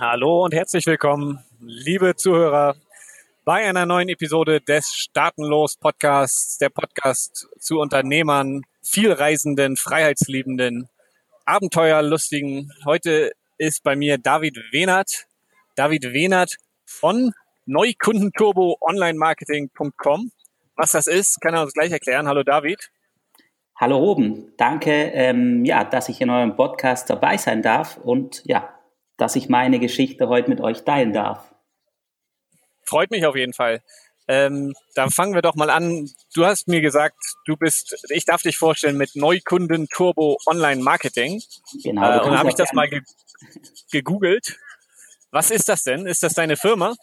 Hallo 0.00 0.42
und 0.44 0.52
herzlich 0.52 0.86
willkommen, 0.86 1.44
liebe 1.60 2.16
Zuhörer, 2.16 2.74
bei 3.44 3.64
einer 3.64 3.86
neuen 3.86 4.08
Episode 4.08 4.60
des 4.60 4.92
Staatenlos 4.92 5.76
Podcasts, 5.76 6.58
der 6.58 6.68
Podcast 6.70 7.46
zu 7.60 7.78
Unternehmern, 7.78 8.62
vielreisenden, 8.82 9.76
freiheitsliebenden, 9.76 10.88
abenteuerlustigen. 11.44 12.72
Heute 12.84 13.34
ist 13.56 13.84
bei 13.84 13.94
mir 13.94 14.18
David 14.18 14.58
Wehnert. 14.72 15.28
David 15.76 16.12
Wehnert 16.12 16.56
von 16.84 17.32
Neukundenturbo 17.66 18.76
Onlinemarketing.com. 18.80 20.32
Was 20.74 20.90
das 20.90 21.06
ist, 21.06 21.40
kann 21.40 21.54
er 21.54 21.62
uns 21.62 21.72
gleich 21.72 21.92
erklären. 21.92 22.26
Hallo 22.26 22.42
David. 22.42 22.90
Hallo 23.76 23.98
Ruben, 23.98 24.52
danke, 24.56 24.90
ähm, 24.90 25.64
ja, 25.64 25.84
dass 25.84 26.08
ich 26.08 26.20
in 26.20 26.30
eurem 26.30 26.56
Podcast 26.56 27.10
dabei 27.10 27.36
sein 27.36 27.62
darf 27.62 27.96
und 27.96 28.42
ja, 28.44 28.73
dass 29.16 29.36
ich 29.36 29.48
meine 29.48 29.78
Geschichte 29.78 30.28
heute 30.28 30.50
mit 30.50 30.60
euch 30.60 30.84
teilen 30.84 31.12
darf. 31.12 31.54
Freut 32.84 33.10
mich 33.10 33.24
auf 33.26 33.36
jeden 33.36 33.52
Fall. 33.52 33.82
Ähm, 34.26 34.74
dann 34.94 35.10
fangen 35.10 35.34
wir 35.34 35.42
doch 35.42 35.54
mal 35.54 35.70
an. 35.70 36.10
Du 36.34 36.46
hast 36.46 36.66
mir 36.66 36.80
gesagt, 36.80 37.18
du 37.46 37.56
bist, 37.56 38.06
ich 38.08 38.24
darf 38.24 38.42
dich 38.42 38.56
vorstellen 38.56 38.96
mit 38.96 39.16
Neukunden 39.16 39.86
Turbo 39.88 40.38
Online 40.46 40.82
Marketing. 40.82 41.42
Genau. 41.82 42.02
Äh, 42.02 42.20
und 42.20 42.30
dann 42.30 42.38
habe 42.38 42.48
ich 42.48 42.54
das 42.54 42.72
mal 42.72 42.88
ge 42.88 43.02
gegoogelt. 43.92 44.58
Was 45.30 45.50
ist 45.50 45.68
das 45.68 45.82
denn? 45.82 46.06
Ist 46.06 46.22
das 46.22 46.34
deine 46.34 46.56
Firma? 46.56 46.94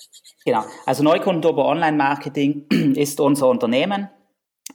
Genau. 0.46 0.66
Also 0.86 1.04
Neukunden 1.04 1.42
Turbo 1.42 1.70
Online 1.70 1.96
Marketing 1.96 2.66
ist 2.96 3.20
unser 3.20 3.48
Unternehmen 3.48 4.10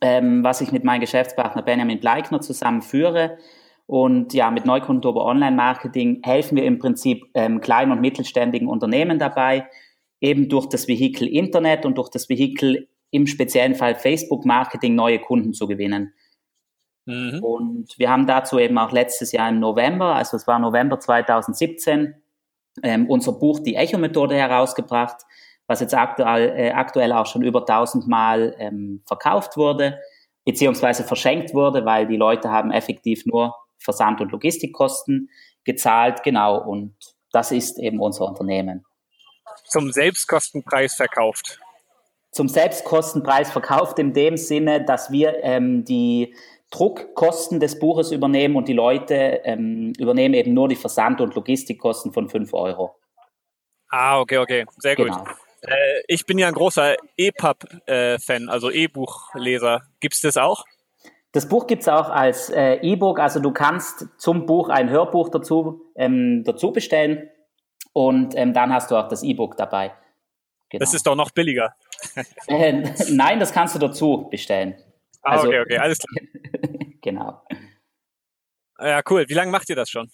ähm, 0.01 0.45
was 0.45 0.61
ich 0.61 0.73
mit 0.73 0.85
meinem 0.85 1.01
Geschäftspartner 1.01 1.63
Benjamin 1.63 2.01
Bleikner 2.01 2.41
zusammen 2.41 2.83
führe. 2.83 3.39
Und 3.87 4.35
ja, 4.35 4.51
mit 4.51 4.67
Neukundenturbo 4.67 5.25
Online 5.25 5.55
Marketing 5.55 6.21
helfen 6.25 6.57
wir 6.57 6.65
im 6.65 6.79
Prinzip 6.79 7.25
ähm, 7.35 7.61
kleinen 7.61 7.93
und 7.93 8.01
mittelständigen 8.01 8.69
Unternehmen 8.69 9.19
dabei, 9.19 9.69
eben 10.21 10.49
durch 10.49 10.67
das 10.67 10.89
Vehikel 10.89 11.29
Internet 11.29 11.87
und 11.87 11.97
durch 11.97 12.09
das 12.09 12.29
Vehikel 12.29 12.89
im 13.11 13.27
speziellen 13.27 13.77
Fall 13.77 13.95
Facebook 13.95 14.45
Marketing 14.45 14.97
neue 14.97 15.21
Kunden 15.21 15.55
zu 15.55 15.69
gewinnen. 15.69 16.13
Mhm. 17.07 17.39
Und 17.43 17.99
wir 17.99 18.11
haben 18.11 18.27
dazu 18.27 18.59
eben 18.59 18.77
auch 18.79 18.91
letztes 18.91 19.31
Jahr 19.31 19.49
im 19.49 19.61
November, 19.61 20.17
also 20.17 20.37
es 20.37 20.47
war 20.49 20.59
November 20.59 20.99
2017, 20.99 22.15
ähm, 22.83 23.09
unser 23.09 23.33
Buch 23.33 23.61
Die 23.61 23.77
Echo-Methode 23.77 24.35
herausgebracht, 24.35 25.23
was 25.69 25.81
jetzt 25.81 25.95
aktuell, 25.95 26.53
äh, 26.57 26.71
aktuell 26.73 27.13
auch 27.13 27.27
schon 27.27 27.43
über 27.43 27.61
1000 27.61 28.09
Mal 28.09 28.57
ähm, 28.59 29.03
verkauft 29.07 29.57
wurde, 29.57 30.01
beziehungsweise 30.45 31.05
verschenkt 31.05 31.55
wurde, 31.55 31.85
weil 31.85 32.09
die 32.09 32.17
Leute 32.17 32.51
haben 32.51 32.73
effektiv 32.73 33.25
nur 33.27 33.55
Versand- 33.79 34.21
und 34.21 34.33
Logistikkosten 34.33 35.31
gezahlt, 35.65 36.23
genau, 36.23 36.59
und 36.59 36.95
das 37.33 37.53
ist 37.53 37.79
eben 37.79 38.01
unser 38.01 38.27
Unternehmen. 38.27 38.85
Zum 39.65 39.93
Selbstkostenpreis 39.93 40.95
verkauft. 40.95 41.61
Zum 42.31 42.49
Selbstkostenpreis 42.49 43.51
verkauft 43.51 43.99
in 43.99 44.13
dem 44.13 44.37
Sinne, 44.37 44.85
dass 44.85 45.11
wir 45.11 45.43
ähm, 45.43 45.85
die 45.85 46.35
Druckkosten 46.71 47.61
des 47.61 47.79
Buches 47.79 48.13
übernehmen 48.13 48.57
und 48.57 48.69
die 48.69 48.73
Leute 48.73 49.41
ähm, 49.45 49.93
übernehmen 49.99 50.35
eben 50.35 50.53
nur 50.53 50.69
die 50.69 50.77
Versand- 50.77 51.21
und 51.21 51.35
Logistikkosten 51.35 52.13
von 52.13 52.29
5 52.29 52.53
Euro. 52.53 52.97
Ah, 53.89 54.21
okay, 54.21 54.39
okay, 54.39 54.67
sehr 54.79 54.97
gut. 54.97 55.07
Genau. 55.07 55.25
Äh, 55.63 56.03
ich 56.09 56.27
bin 56.27 56.39
ja 56.39 56.49
ein 56.49 56.55
großer 56.55 56.97
EPUB-Fan, 57.17 58.49
äh, 58.49 58.51
also 58.51 58.71
E-Buchleser. 58.71 59.83
Gibt 60.01 60.15
es 60.15 60.21
das 60.21 60.37
auch? 60.37 60.65
Das 61.33 61.49
Buch 61.49 61.67
gibt 61.67 61.83
es 61.83 61.89
auch 61.89 62.09
als 62.09 62.51
äh, 62.51 62.77
E-Book, 62.77 63.19
also 63.19 63.41
du 63.41 63.53
kannst 63.53 64.07
zum 64.19 64.47
Buch 64.47 64.69
ein 64.69 64.89
Hörbuch 64.89 65.29
dazu, 65.29 65.83
ähm, 65.95 66.45
dazu 66.45 66.73
bestellen 66.73 67.29
und 67.93 68.35
ähm, 68.37 68.53
dann 68.53 68.73
hast 68.73 68.91
du 68.91 68.97
auch 68.97 69.09
das 69.09 69.23
E-Book 69.23 69.57
dabei. 69.57 69.93
Genau. 70.69 70.81
Das 70.81 70.95
ist 70.95 71.07
doch 71.07 71.15
noch 71.15 71.31
billiger. 71.31 71.75
äh, 72.49 72.83
nein, 73.11 73.39
das 73.39 73.53
kannst 73.53 73.75
du 73.75 73.79
dazu 73.79 74.29
bestellen. 74.31 74.75
Ah, 75.23 75.33
also, 75.33 75.49
okay, 75.49 75.61
okay, 75.61 75.79
alles 75.79 75.99
klar. 75.99 76.27
genau. 77.03 77.43
Ja, 78.79 79.01
cool. 79.09 79.25
Wie 79.29 79.35
lange 79.35 79.51
macht 79.51 79.69
ihr 79.71 79.77
das 79.77 79.91
schon? 79.91 80.11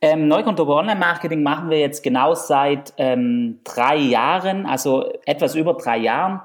Ähm, 0.00 0.28
Neukonto 0.28 0.66
Online-Marketing 0.66 1.42
machen 1.42 1.68
wir 1.68 1.78
jetzt 1.78 2.02
genau 2.02 2.34
seit 2.34 2.94
ähm, 2.96 3.60
drei 3.64 3.96
Jahren, 3.96 4.64
also 4.66 5.12
etwas 5.26 5.54
über 5.54 5.74
drei 5.74 5.98
Jahren. 5.98 6.40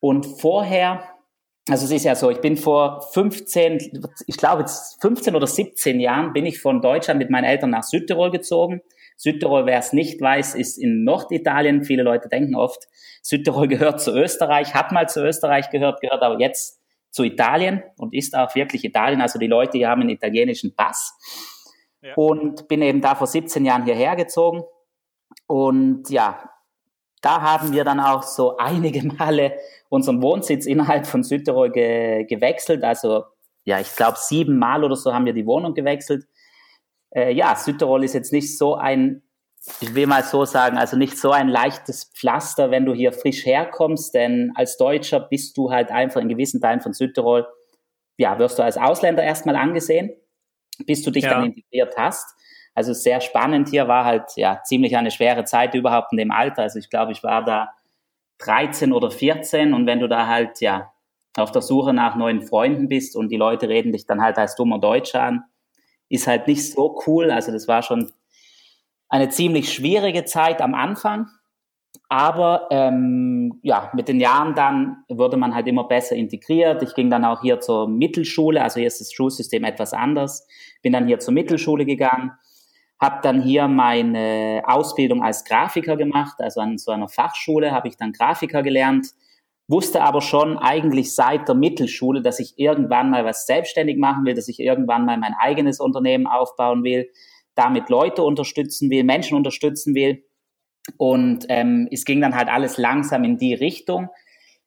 Und 0.00 0.26
vorher, 0.26 1.02
also 1.68 1.84
es 1.84 1.90
ist 1.90 2.04
ja 2.04 2.14
so, 2.14 2.30
ich 2.30 2.40
bin 2.40 2.56
vor 2.56 3.02
15, 3.12 4.02
ich 4.26 4.36
glaube 4.36 4.62
jetzt 4.62 5.00
15 5.02 5.36
oder 5.36 5.46
17 5.46 6.00
Jahren 6.00 6.32
bin 6.32 6.46
ich 6.46 6.60
von 6.60 6.80
Deutschland 6.80 7.18
mit 7.18 7.30
meinen 7.30 7.44
Eltern 7.44 7.70
nach 7.70 7.82
Südtirol 7.82 8.30
gezogen. 8.30 8.80
Südtirol, 9.16 9.66
wer 9.66 9.78
es 9.78 9.92
nicht 9.92 10.20
weiß, 10.20 10.54
ist 10.54 10.78
in 10.78 11.04
Norditalien. 11.04 11.84
Viele 11.84 12.02
Leute 12.02 12.28
denken 12.28 12.56
oft, 12.56 12.88
Südtirol 13.22 13.68
gehört 13.68 14.00
zu 14.00 14.12
Österreich, 14.12 14.74
hat 14.74 14.92
mal 14.92 15.08
zu 15.08 15.22
Österreich 15.22 15.70
gehört, 15.70 16.00
gehört 16.00 16.22
aber 16.22 16.40
jetzt 16.40 16.80
zu 17.10 17.24
Italien 17.24 17.82
und 17.96 18.14
ist 18.14 18.36
auch 18.36 18.54
wirklich 18.54 18.84
Italien. 18.84 19.20
Also 19.20 19.38
die 19.38 19.46
Leute 19.46 19.78
hier 19.78 19.88
haben 19.88 20.00
einen 20.00 20.10
italienischen 20.10 20.74
Pass 20.74 21.18
und 22.16 22.68
bin 22.68 22.82
eben 22.82 23.00
da 23.00 23.14
vor 23.14 23.26
17 23.26 23.64
Jahren 23.64 23.84
hierher 23.84 24.16
gezogen. 24.16 24.62
Und 25.46 26.08
ja, 26.08 26.50
da 27.20 27.42
haben 27.42 27.72
wir 27.72 27.84
dann 27.84 28.00
auch 28.00 28.22
so 28.22 28.56
einige 28.58 29.06
Male 29.06 29.54
unseren 29.90 30.22
Wohnsitz 30.22 30.64
innerhalb 30.64 31.06
von 31.06 31.22
Südtirol 31.22 31.70
ge 31.70 32.24
gewechselt. 32.24 32.82
Also 32.82 33.24
ja, 33.64 33.78
ich 33.78 33.94
glaube 33.94 34.16
sieben 34.18 34.58
Mal 34.58 34.82
oder 34.82 34.96
so 34.96 35.12
haben 35.12 35.26
wir 35.26 35.34
die 35.34 35.44
Wohnung 35.44 35.74
gewechselt. 35.74 36.26
Äh, 37.10 37.34
ja, 37.34 37.54
Südtirol 37.54 38.04
ist 38.04 38.14
jetzt 38.14 38.32
nicht 38.32 38.56
so 38.56 38.76
ein, 38.76 39.22
ich 39.82 39.94
will 39.94 40.06
mal 40.06 40.22
so 40.22 40.46
sagen, 40.46 40.78
also 40.78 40.96
nicht 40.96 41.18
so 41.18 41.32
ein 41.32 41.48
leichtes 41.48 42.04
Pflaster, 42.14 42.70
wenn 42.70 42.86
du 42.86 42.94
hier 42.94 43.12
frisch 43.12 43.44
herkommst, 43.44 44.14
denn 44.14 44.52
als 44.54 44.78
Deutscher 44.78 45.20
bist 45.20 45.58
du 45.58 45.70
halt 45.70 45.90
einfach 45.90 46.22
in 46.22 46.30
gewissen 46.30 46.62
Teilen 46.62 46.80
von 46.80 46.94
Südtirol, 46.94 47.46
ja, 48.16 48.38
wirst 48.38 48.58
du 48.58 48.62
als 48.62 48.78
Ausländer 48.78 49.22
erstmal 49.22 49.56
angesehen 49.56 50.12
bis 50.86 51.02
du 51.02 51.10
dich 51.10 51.24
ja. 51.24 51.30
dann 51.30 51.46
integriert 51.46 51.94
hast. 51.96 52.36
Also 52.74 52.92
sehr 52.92 53.20
spannend 53.20 53.68
hier 53.68 53.88
war 53.88 54.04
halt 54.04 54.36
ja 54.36 54.62
ziemlich 54.62 54.96
eine 54.96 55.10
schwere 55.10 55.44
Zeit 55.44 55.74
überhaupt 55.74 56.12
in 56.12 56.18
dem 56.18 56.30
Alter. 56.30 56.62
Also 56.62 56.78
ich 56.78 56.88
glaube, 56.88 57.12
ich 57.12 57.22
war 57.22 57.44
da 57.44 57.70
13 58.40 58.92
oder 58.92 59.10
14 59.10 59.74
und 59.74 59.86
wenn 59.86 60.00
du 60.00 60.08
da 60.08 60.26
halt 60.26 60.60
ja 60.60 60.92
auf 61.36 61.52
der 61.52 61.62
Suche 61.62 61.92
nach 61.92 62.16
neuen 62.16 62.42
Freunden 62.42 62.88
bist 62.88 63.16
und 63.16 63.30
die 63.30 63.36
Leute 63.36 63.68
reden 63.68 63.92
dich 63.92 64.06
dann 64.06 64.22
halt 64.22 64.38
als 64.38 64.56
dummer 64.56 64.78
Deutscher 64.78 65.22
an, 65.22 65.44
ist 66.08 66.26
halt 66.26 66.48
nicht 66.48 66.72
so 66.72 67.00
cool. 67.06 67.30
Also 67.30 67.52
das 67.52 67.68
war 67.68 67.82
schon 67.82 68.12
eine 69.08 69.28
ziemlich 69.28 69.72
schwierige 69.72 70.24
Zeit 70.24 70.60
am 70.60 70.74
Anfang. 70.74 71.26
Aber 72.08 72.66
ähm, 72.70 73.60
ja, 73.62 73.90
mit 73.94 74.08
den 74.08 74.20
Jahren 74.20 74.54
dann 74.54 75.04
wurde 75.08 75.36
man 75.36 75.54
halt 75.54 75.68
immer 75.68 75.84
besser 75.84 76.16
integriert. 76.16 76.82
Ich 76.82 76.94
ging 76.94 77.08
dann 77.08 77.24
auch 77.24 77.42
hier 77.42 77.60
zur 77.60 77.88
Mittelschule, 77.88 78.62
also 78.62 78.80
hier 78.80 78.88
ist 78.88 79.00
das 79.00 79.12
Schulsystem 79.12 79.62
etwas 79.64 79.92
anders. 79.92 80.46
Bin 80.82 80.92
dann 80.92 81.06
hier 81.06 81.20
zur 81.20 81.34
Mittelschule 81.34 81.84
gegangen, 81.86 82.32
habe 83.00 83.20
dann 83.22 83.40
hier 83.40 83.66
meine 83.66 84.62
Ausbildung 84.66 85.22
als 85.22 85.44
Grafiker 85.44 85.96
gemacht, 85.96 86.36
also 86.38 86.60
an 86.60 86.76
so 86.76 86.92
einer 86.92 87.08
Fachschule 87.08 87.72
habe 87.72 87.88
ich 87.88 87.96
dann 87.96 88.12
Grafiker 88.12 88.62
gelernt, 88.62 89.08
wusste 89.68 90.02
aber 90.02 90.20
schon 90.20 90.58
eigentlich 90.58 91.14
seit 91.14 91.48
der 91.48 91.54
Mittelschule, 91.54 92.20
dass 92.20 92.40
ich 92.40 92.58
irgendwann 92.58 93.10
mal 93.10 93.24
was 93.24 93.46
selbstständig 93.46 93.96
machen 93.96 94.24
will, 94.26 94.34
dass 94.34 94.48
ich 94.48 94.60
irgendwann 94.60 95.06
mal 95.06 95.16
mein 95.16 95.34
eigenes 95.38 95.80
Unternehmen 95.80 96.26
aufbauen 96.26 96.84
will, 96.84 97.08
damit 97.54 97.88
Leute 97.88 98.22
unterstützen 98.22 98.90
will, 98.90 99.04
Menschen 99.04 99.36
unterstützen 99.36 99.94
will. 99.94 100.24
Und 100.96 101.46
ähm, 101.48 101.88
es 101.90 102.04
ging 102.04 102.20
dann 102.20 102.34
halt 102.34 102.48
alles 102.48 102.78
langsam 102.78 103.24
in 103.24 103.38
die 103.38 103.54
Richtung. 103.54 104.08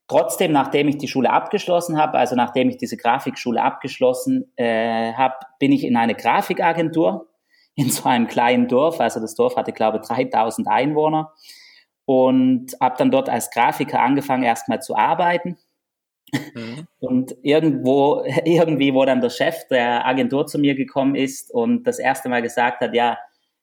Trotzdem, 0.07 0.51
nachdem 0.51 0.87
ich 0.87 0.97
die 0.97 1.07
Schule 1.07 1.31
abgeschlossen 1.31 1.97
habe, 1.97 2.17
also 2.17 2.35
nachdem 2.35 2.69
ich 2.69 2.77
diese 2.77 2.97
Grafikschule 2.97 3.61
abgeschlossen 3.61 4.51
äh, 4.55 5.13
habe, 5.13 5.35
bin 5.59 5.71
ich 5.71 5.83
in 5.83 5.97
eine 5.97 6.15
Grafikagentur 6.15 7.32
in 7.75 7.89
so 7.89 8.07
einem 8.07 8.27
kleinen 8.27 8.67
Dorf. 8.67 8.99
Also 8.99 9.19
das 9.19 9.35
Dorf 9.35 9.55
hatte, 9.55 9.71
glaube 9.71 9.99
ich, 10.01 10.07
3000 10.07 10.67
Einwohner 10.67 11.33
und 12.05 12.73
habe 12.79 12.95
dann 12.97 13.11
dort 13.11 13.29
als 13.29 13.49
Grafiker 13.51 14.01
angefangen, 14.01 14.43
erstmal 14.43 14.81
zu 14.81 14.95
arbeiten. 14.95 15.57
Mhm. 16.31 16.87
Und 16.99 17.35
irgendwo, 17.41 18.23
irgendwie, 18.45 18.93
wo 18.93 19.05
dann 19.05 19.21
der 19.21 19.29
Chef 19.29 19.67
der 19.69 20.05
Agentur 20.05 20.45
zu 20.47 20.59
mir 20.59 20.75
gekommen 20.75 21.15
ist 21.15 21.51
und 21.51 21.83
das 21.83 21.99
erste 21.99 22.29
Mal 22.29 22.41
gesagt 22.41 22.81
hat, 22.81 22.93
ja, 22.93 23.17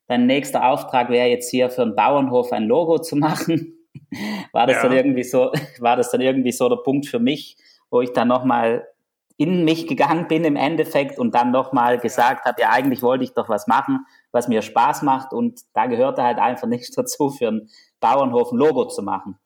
dein 0.06 0.26
nächster 0.26 0.67
Auftrag 0.67 1.08
wäre 1.08 1.29
jetzt 1.29 1.50
hier 1.50 1.70
für 1.70 1.82
einen 1.82 1.94
Bauernhof 1.94 2.52
ein 2.52 2.64
Logo 2.64 2.99
zu 2.99 3.17
machen. 3.17 3.76
War 4.52 4.67
das 4.67 4.76
ja. 4.76 4.82
dann 4.84 4.93
irgendwie 4.93 5.25
so, 5.25 5.52
war 5.81 5.96
das 5.96 6.11
dann 6.11 6.20
irgendwie 6.20 6.52
so 6.52 6.69
der 6.69 6.76
Punkt 6.76 7.06
für 7.06 7.19
mich, 7.19 7.56
wo 7.90 8.00
ich 8.00 8.12
dann 8.12 8.29
nochmal 8.29 8.87
in 9.40 9.64
mich 9.64 9.87
gegangen 9.87 10.28
bin 10.28 10.44
im 10.44 10.54
Endeffekt 10.54 11.19
und 11.19 11.34
dann 11.34 11.50
nochmal 11.50 11.98
gesagt 11.98 12.44
habe, 12.44 12.60
ja, 12.60 12.69
eigentlich 12.69 13.00
wollte 13.00 13.25
ich 13.25 13.32
doch 13.32 13.48
was 13.48 13.66
machen, 13.66 14.04
was 14.32 14.48
mir 14.48 14.60
Spaß 14.60 15.00
macht 15.00 15.32
und 15.32 15.62
da 15.72 15.87
gehörte 15.87 16.22
halt 16.22 16.38
einfach 16.38 16.69
nichts 16.69 16.90
dazu, 16.94 17.31
für 17.31 17.48
einen 17.48 17.70
Bauernhof 18.00 18.52
ein 18.52 18.58
Logo 18.58 18.87
zu 18.88 19.02
machen. 19.02 19.38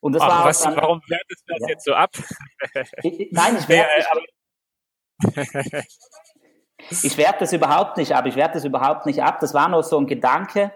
Und 0.00 0.12
das 0.12 0.22
Ach, 0.22 0.28
war 0.28 0.44
was, 0.44 0.60
dann, 0.60 0.76
warum 0.76 1.00
wertest 1.08 1.44
du 1.46 1.54
das 1.54 1.62
ja. 1.62 1.68
jetzt 1.68 1.84
so 1.86 1.94
ab? 1.94 2.10
Ich, 3.02 3.28
nein, 3.32 3.56
ich 3.58 3.68
werde 3.70 3.88
Ich 6.90 7.16
werte 7.16 7.38
das 7.38 7.52
überhaupt 7.54 7.96
nicht 7.96 8.14
ab. 8.14 8.26
Ich 8.26 8.36
werte 8.36 8.54
das 8.54 8.64
überhaupt 8.66 9.06
nicht 9.06 9.22
ab. 9.22 9.40
Das 9.40 9.54
war 9.54 9.68
nur 9.70 9.82
so 9.82 9.98
ein 9.98 10.06
Gedanke. 10.06 10.72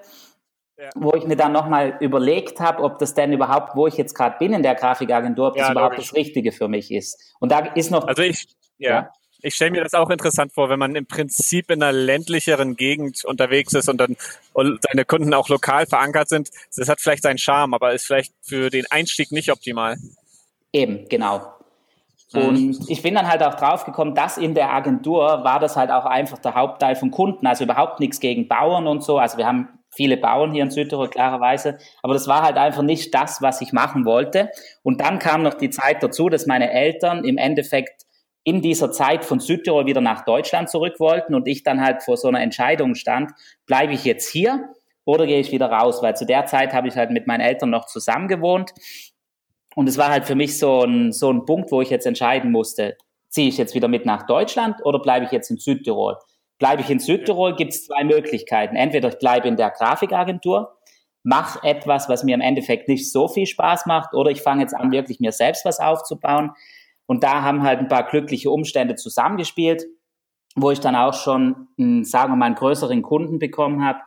Ja. 0.79 0.91
wo 0.95 1.15
ich 1.15 1.25
mir 1.25 1.37
dann 1.37 1.53
nochmal 1.53 1.97
überlegt 2.01 2.61
habe, 2.61 2.83
ob 2.83 2.99
das 2.99 3.15
denn 3.15 3.33
überhaupt, 3.33 3.75
wo 3.75 3.87
ich 3.87 3.97
jetzt 3.97 4.15
gerade 4.15 4.37
bin 4.39 4.53
in 4.53 4.63
der 4.63 4.75
Grafikagentur, 4.75 5.49
ob 5.49 5.57
ja, 5.57 5.63
das 5.63 5.71
überhaupt 5.73 5.99
das 5.99 6.15
Richtige 6.15 6.53
für 6.53 6.69
mich 6.69 6.91
ist. 6.91 7.35
Und 7.41 7.53
da 7.53 7.61
ist 7.61 7.91
noch. 7.91 8.07
Also 8.07 8.23
ich, 8.23 8.47
ja. 8.79 8.91
ja. 8.91 9.11
Ich 9.43 9.55
stelle 9.55 9.71
mir 9.71 9.85
das 9.85 9.95
auch 9.95 10.11
interessant 10.11 10.53
vor, 10.55 10.71
wenn 10.71 10.79
man 10.79 10.97
im 10.97 11.07
Prinzip 11.07 11.71
in 11.71 11.83
einer 11.83 11.93
ländlicheren 11.93 12.75
Gegend 12.75 13.25
unterwegs 13.25 13.75
ist 13.75 13.89
und 13.89 13.99
dann 13.99 14.17
und 14.55 14.81
seine 14.83 15.05
Kunden 15.05 15.35
auch 15.35 15.49
lokal 15.49 15.87
verankert 15.87 16.29
sind. 16.29 16.51
Das 16.75 16.89
hat 16.89 17.01
vielleicht 17.01 17.23
seinen 17.23 17.39
Charme, 17.39 17.75
aber 17.75 17.93
ist 17.93 18.07
vielleicht 18.07 18.33
für 18.43 18.71
den 18.71 18.87
Einstieg 18.91 19.33
nicht 19.33 19.53
optimal. 19.53 19.99
Eben, 20.73 21.09
genau. 21.09 21.53
Und 22.33 22.91
ich 22.91 23.03
bin 23.03 23.15
dann 23.15 23.29
halt 23.29 23.43
auch 23.43 23.55
draufgekommen, 23.55 24.15
dass 24.15 24.37
in 24.37 24.55
der 24.55 24.71
Agentur 24.71 25.45
war 25.45 25.61
das 25.61 25.77
halt 25.77 25.91
auch 25.91 26.05
einfach 26.05 26.39
der 26.39 26.55
Hauptteil 26.55 26.97
von 26.97 27.11
Kunden, 27.11 27.47
also 27.47 27.65
überhaupt 27.65 28.01
nichts 28.01 28.21
gegen 28.21 28.49
Bauern 28.49 28.87
und 28.87 29.05
so. 29.05 29.19
Also 29.19 29.39
wir 29.39 29.47
haben 29.47 29.69
viele 29.97 30.17
Bauern 30.17 30.53
hier 30.53 30.63
in 30.63 30.71
Südtirol, 30.71 31.09
klarerweise. 31.09 31.79
Aber 32.03 32.15
das 32.15 32.29
war 32.29 32.43
halt 32.43 32.57
einfach 32.57 32.83
nicht 32.83 33.15
das, 33.15 33.43
was 33.43 33.61
ich 33.61 33.73
machen 33.73 34.05
wollte. 34.05 34.51
Und 34.83 35.01
dann 35.01 35.19
kam 35.19 35.43
noch 35.43 35.55
die 35.55 35.71
Zeit 35.71 36.03
dazu, 36.03 36.29
dass 36.29 36.47
meine 36.47 36.71
Eltern 36.71 37.25
im 37.25 37.39
Endeffekt 37.39 38.07
in 38.45 38.63
dieser 38.63 38.93
Zeit 38.93 39.25
von 39.25 39.41
Südtirol 39.41 39.87
wieder 39.87 40.01
nach 40.01 40.25
Deutschland 40.25 40.71
zurück 40.71 41.01
wollten 41.01 41.35
und 41.35 41.49
ich 41.49 41.65
dann 41.65 41.81
halt 41.81 42.05
vor 42.05 42.17
so 42.17 42.29
einer 42.29 42.41
Entscheidung 42.41 42.95
stand, 42.95 43.33
bleibe 43.67 43.93
ich 43.93 44.05
jetzt 44.05 44.31
hier 44.31 44.69
oder 45.05 45.27
gehe 45.27 45.41
ich 45.41 45.51
wieder 45.51 45.67
raus? 45.67 46.01
Weil 46.01 46.17
zu 46.17 46.27
der 46.27 46.47
Zeit 46.47 46.73
habe 46.73 46.87
ich 46.87 46.95
halt 46.97 47.11
mit 47.11 47.27
meinen 47.27 47.41
Eltern 47.41 47.71
noch 47.71 47.87
zusammen 47.87 48.29
gewohnt. 48.29 48.73
Und 49.75 49.89
es 49.89 49.99
war 49.99 50.11
halt 50.11 50.27
für 50.27 50.37
mich 50.37 50.59
so 50.59 50.83
ein, 50.83 51.11
so 51.11 51.33
ein 51.33 51.45
Punkt, 51.45 51.73
wo 51.73 51.83
ich 51.83 51.91
jetzt 51.91 52.07
entscheiden 52.07 52.53
musste, 52.53 52.97
ziehe 53.29 53.49
ich 53.49 53.59
jetzt 53.59 53.75
wieder 53.75 53.89
mit 53.89 54.07
nach 54.07 54.27
Deutschland 54.27 54.77
oder 54.85 55.01
bleibe 55.01 55.25
ich 55.25 55.33
jetzt 55.33 55.51
in 55.51 55.57
Südtirol? 55.57 56.17
Bleibe 56.59 56.83
ich 56.83 56.91
in 56.91 56.99
Südtirol, 56.99 57.55
gibt 57.55 57.73
es 57.73 57.87
zwei 57.87 58.05
Möglichkeiten. 58.05 58.77
Entweder 58.77 59.09
ich 59.09 59.19
bleibe 59.19 59.47
in 59.49 59.57
der 59.57 59.71
Grafikagentur, 59.71 60.79
mache 61.23 61.63
etwas, 61.65 62.09
was 62.09 62.25
mir 62.25 62.35
im 62.35 62.41
Endeffekt 62.41 62.89
nicht 62.89 63.11
so 63.11 63.29
viel 63.29 63.47
Spaß 63.47 63.87
macht, 63.87 64.15
oder 64.15 64.31
ich 64.31 64.43
fange 64.43 64.63
jetzt 64.63 64.75
an, 64.75 64.93
wirklich 64.93 65.21
mir 65.21 65.33
selbst 65.33 65.65
was 65.65 65.81
aufzubauen. 65.81 66.53
Und 67.07 67.23
da 67.23 67.43
haben 67.43 67.63
halt 67.63 67.81
ein 67.81 67.89
paar 67.89 68.05
glückliche 68.09 68.51
Umstände 68.51 68.95
zusammengespielt, 68.95 69.85
wo 70.55 70.71
ich 70.71 70.81
dann 70.81 70.97
auch 70.97 71.15
schon, 71.15 71.69
sagen 72.05 72.33
wir 72.33 72.37
mal, 72.37 72.47
einen 72.47 72.55
größeren 72.55 73.03
Kunden 73.03 73.39
bekommen 73.39 73.85
habe, 73.85 74.01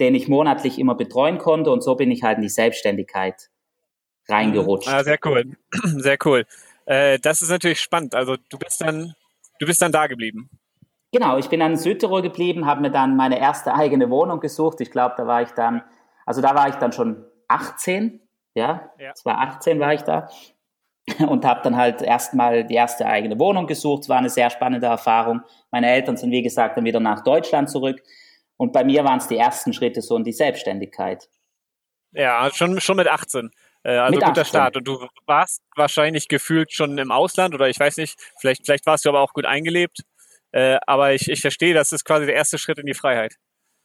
den 0.00 0.14
ich 0.14 0.28
monatlich 0.28 0.78
immer 0.78 0.94
betreuen 0.94 1.38
konnte. 1.38 1.70
Und 1.70 1.82
so 1.82 1.94
bin 1.94 2.10
ich 2.10 2.22
halt 2.22 2.36
in 2.36 2.42
die 2.42 2.48
Selbstständigkeit 2.48 3.50
reingerutscht. 4.28 4.88
Ah, 4.88 5.04
sehr 5.04 5.18
cool. 5.24 5.56
Sehr 5.82 6.16
cool. 6.24 6.46
Äh, 6.86 7.18
das 7.18 7.42
ist 7.42 7.50
natürlich 7.50 7.80
spannend. 7.80 8.14
Also 8.14 8.36
du 8.48 8.58
bist 8.58 8.80
dann, 8.80 9.14
du 9.58 9.66
bist 9.66 9.82
dann 9.82 9.92
da 9.92 10.06
geblieben. 10.06 10.50
Genau, 11.14 11.38
ich 11.38 11.48
bin 11.48 11.60
dann 11.60 11.70
in 11.70 11.78
Südtirol 11.78 12.22
geblieben, 12.22 12.66
habe 12.66 12.80
mir 12.80 12.90
dann 12.90 13.14
meine 13.14 13.38
erste 13.38 13.72
eigene 13.72 14.10
Wohnung 14.10 14.40
gesucht. 14.40 14.80
Ich 14.80 14.90
glaube, 14.90 15.14
da 15.16 15.28
war 15.28 15.42
ich 15.42 15.50
dann, 15.52 15.84
also 16.26 16.40
da 16.42 16.56
war 16.56 16.68
ich 16.68 16.74
dann 16.74 16.90
schon 16.90 17.24
18, 17.46 18.20
ja, 18.56 18.90
ja. 18.98 19.14
2018 19.14 19.78
war 19.78 19.94
ich 19.94 20.02
da 20.02 20.28
und 21.28 21.44
habe 21.44 21.60
dann 21.62 21.76
halt 21.76 22.02
erstmal 22.02 22.64
die 22.64 22.74
erste 22.74 23.06
eigene 23.06 23.38
Wohnung 23.38 23.68
gesucht. 23.68 24.02
Es 24.02 24.08
war 24.08 24.18
eine 24.18 24.28
sehr 24.28 24.50
spannende 24.50 24.88
Erfahrung. 24.88 25.42
Meine 25.70 25.88
Eltern 25.88 26.16
sind, 26.16 26.32
wie 26.32 26.42
gesagt, 26.42 26.76
dann 26.76 26.84
wieder 26.84 26.98
nach 26.98 27.22
Deutschland 27.22 27.70
zurück. 27.70 28.02
Und 28.56 28.72
bei 28.72 28.82
mir 28.82 29.04
waren 29.04 29.18
es 29.18 29.28
die 29.28 29.36
ersten 29.36 29.72
Schritte 29.72 30.02
so 30.02 30.16
in 30.16 30.24
die 30.24 30.32
Selbstständigkeit. 30.32 31.28
Ja, 32.10 32.50
schon, 32.52 32.80
schon 32.80 32.96
mit 32.96 33.06
18. 33.06 33.52
Äh, 33.84 33.90
also 33.90 34.16
mit 34.16 34.24
guter 34.24 34.40
18. 34.40 34.44
Start. 34.46 34.76
Und 34.78 34.88
du 34.88 35.06
warst 35.26 35.62
wahrscheinlich 35.76 36.26
gefühlt 36.26 36.72
schon 36.72 36.98
im 36.98 37.12
Ausland 37.12 37.54
oder 37.54 37.68
ich 37.68 37.78
weiß 37.78 37.98
nicht, 37.98 38.18
vielleicht, 38.40 38.66
vielleicht 38.66 38.86
warst 38.86 39.04
du 39.04 39.10
aber 39.10 39.20
auch 39.20 39.32
gut 39.32 39.46
eingelebt. 39.46 40.02
Äh, 40.54 40.78
aber 40.86 41.14
ich, 41.14 41.28
ich 41.28 41.40
verstehe, 41.40 41.74
das 41.74 41.90
ist 41.90 42.04
quasi 42.04 42.26
der 42.26 42.36
erste 42.36 42.58
Schritt 42.58 42.78
in 42.78 42.86
die 42.86 42.94
Freiheit. 42.94 43.34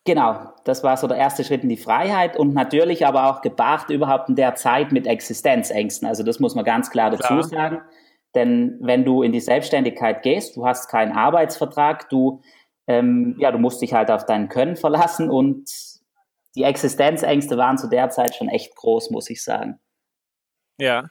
Genau, 0.06 0.54
das 0.66 0.84
war 0.84 0.98
so 0.98 1.08
der 1.08 1.18
erste 1.18 1.44
Schritt 1.44 1.64
in 1.64 1.70
die 1.70 1.78
Freiheit 1.78 2.38
und 2.38 2.54
natürlich 2.54 3.08
aber 3.08 3.28
auch 3.28 3.42
gebracht 3.42 3.90
überhaupt 3.90 4.30
in 4.30 4.36
der 4.36 4.54
Zeit 4.54 4.92
mit 4.92 5.08
Existenzängsten. 5.08 6.08
Also 6.08 6.22
das 6.22 6.40
muss 6.40 6.54
man 6.54 6.64
ganz 6.64 6.92
klar 6.92 7.10
dazu 7.10 7.28
klar. 7.28 7.44
sagen. 7.44 7.82
Denn 8.36 8.78
wenn 8.82 9.04
du 9.04 9.24
in 9.24 9.32
die 9.32 9.40
Selbstständigkeit 9.40 10.22
gehst, 10.22 10.56
du 10.56 10.68
hast 10.68 10.90
keinen 10.90 11.12
Arbeitsvertrag, 11.12 12.08
du, 12.10 12.42
ähm, 12.86 13.36
ja, 13.40 13.52
du 13.52 13.58
musst 13.58 13.82
dich 13.82 13.94
halt 13.94 14.12
auf 14.12 14.28
dein 14.28 14.48
Können 14.48 14.76
verlassen 14.76 15.32
und 15.32 15.68
die 16.56 16.64
Existenzängste 16.64 17.58
waren 17.58 17.80
zu 17.80 17.88
der 17.90 18.12
Zeit 18.12 18.36
schon 18.36 18.48
echt 18.48 18.76
groß, 18.76 19.10
muss 19.10 19.32
ich 19.32 19.44
sagen. 19.44 19.80
Ja. 20.78 21.10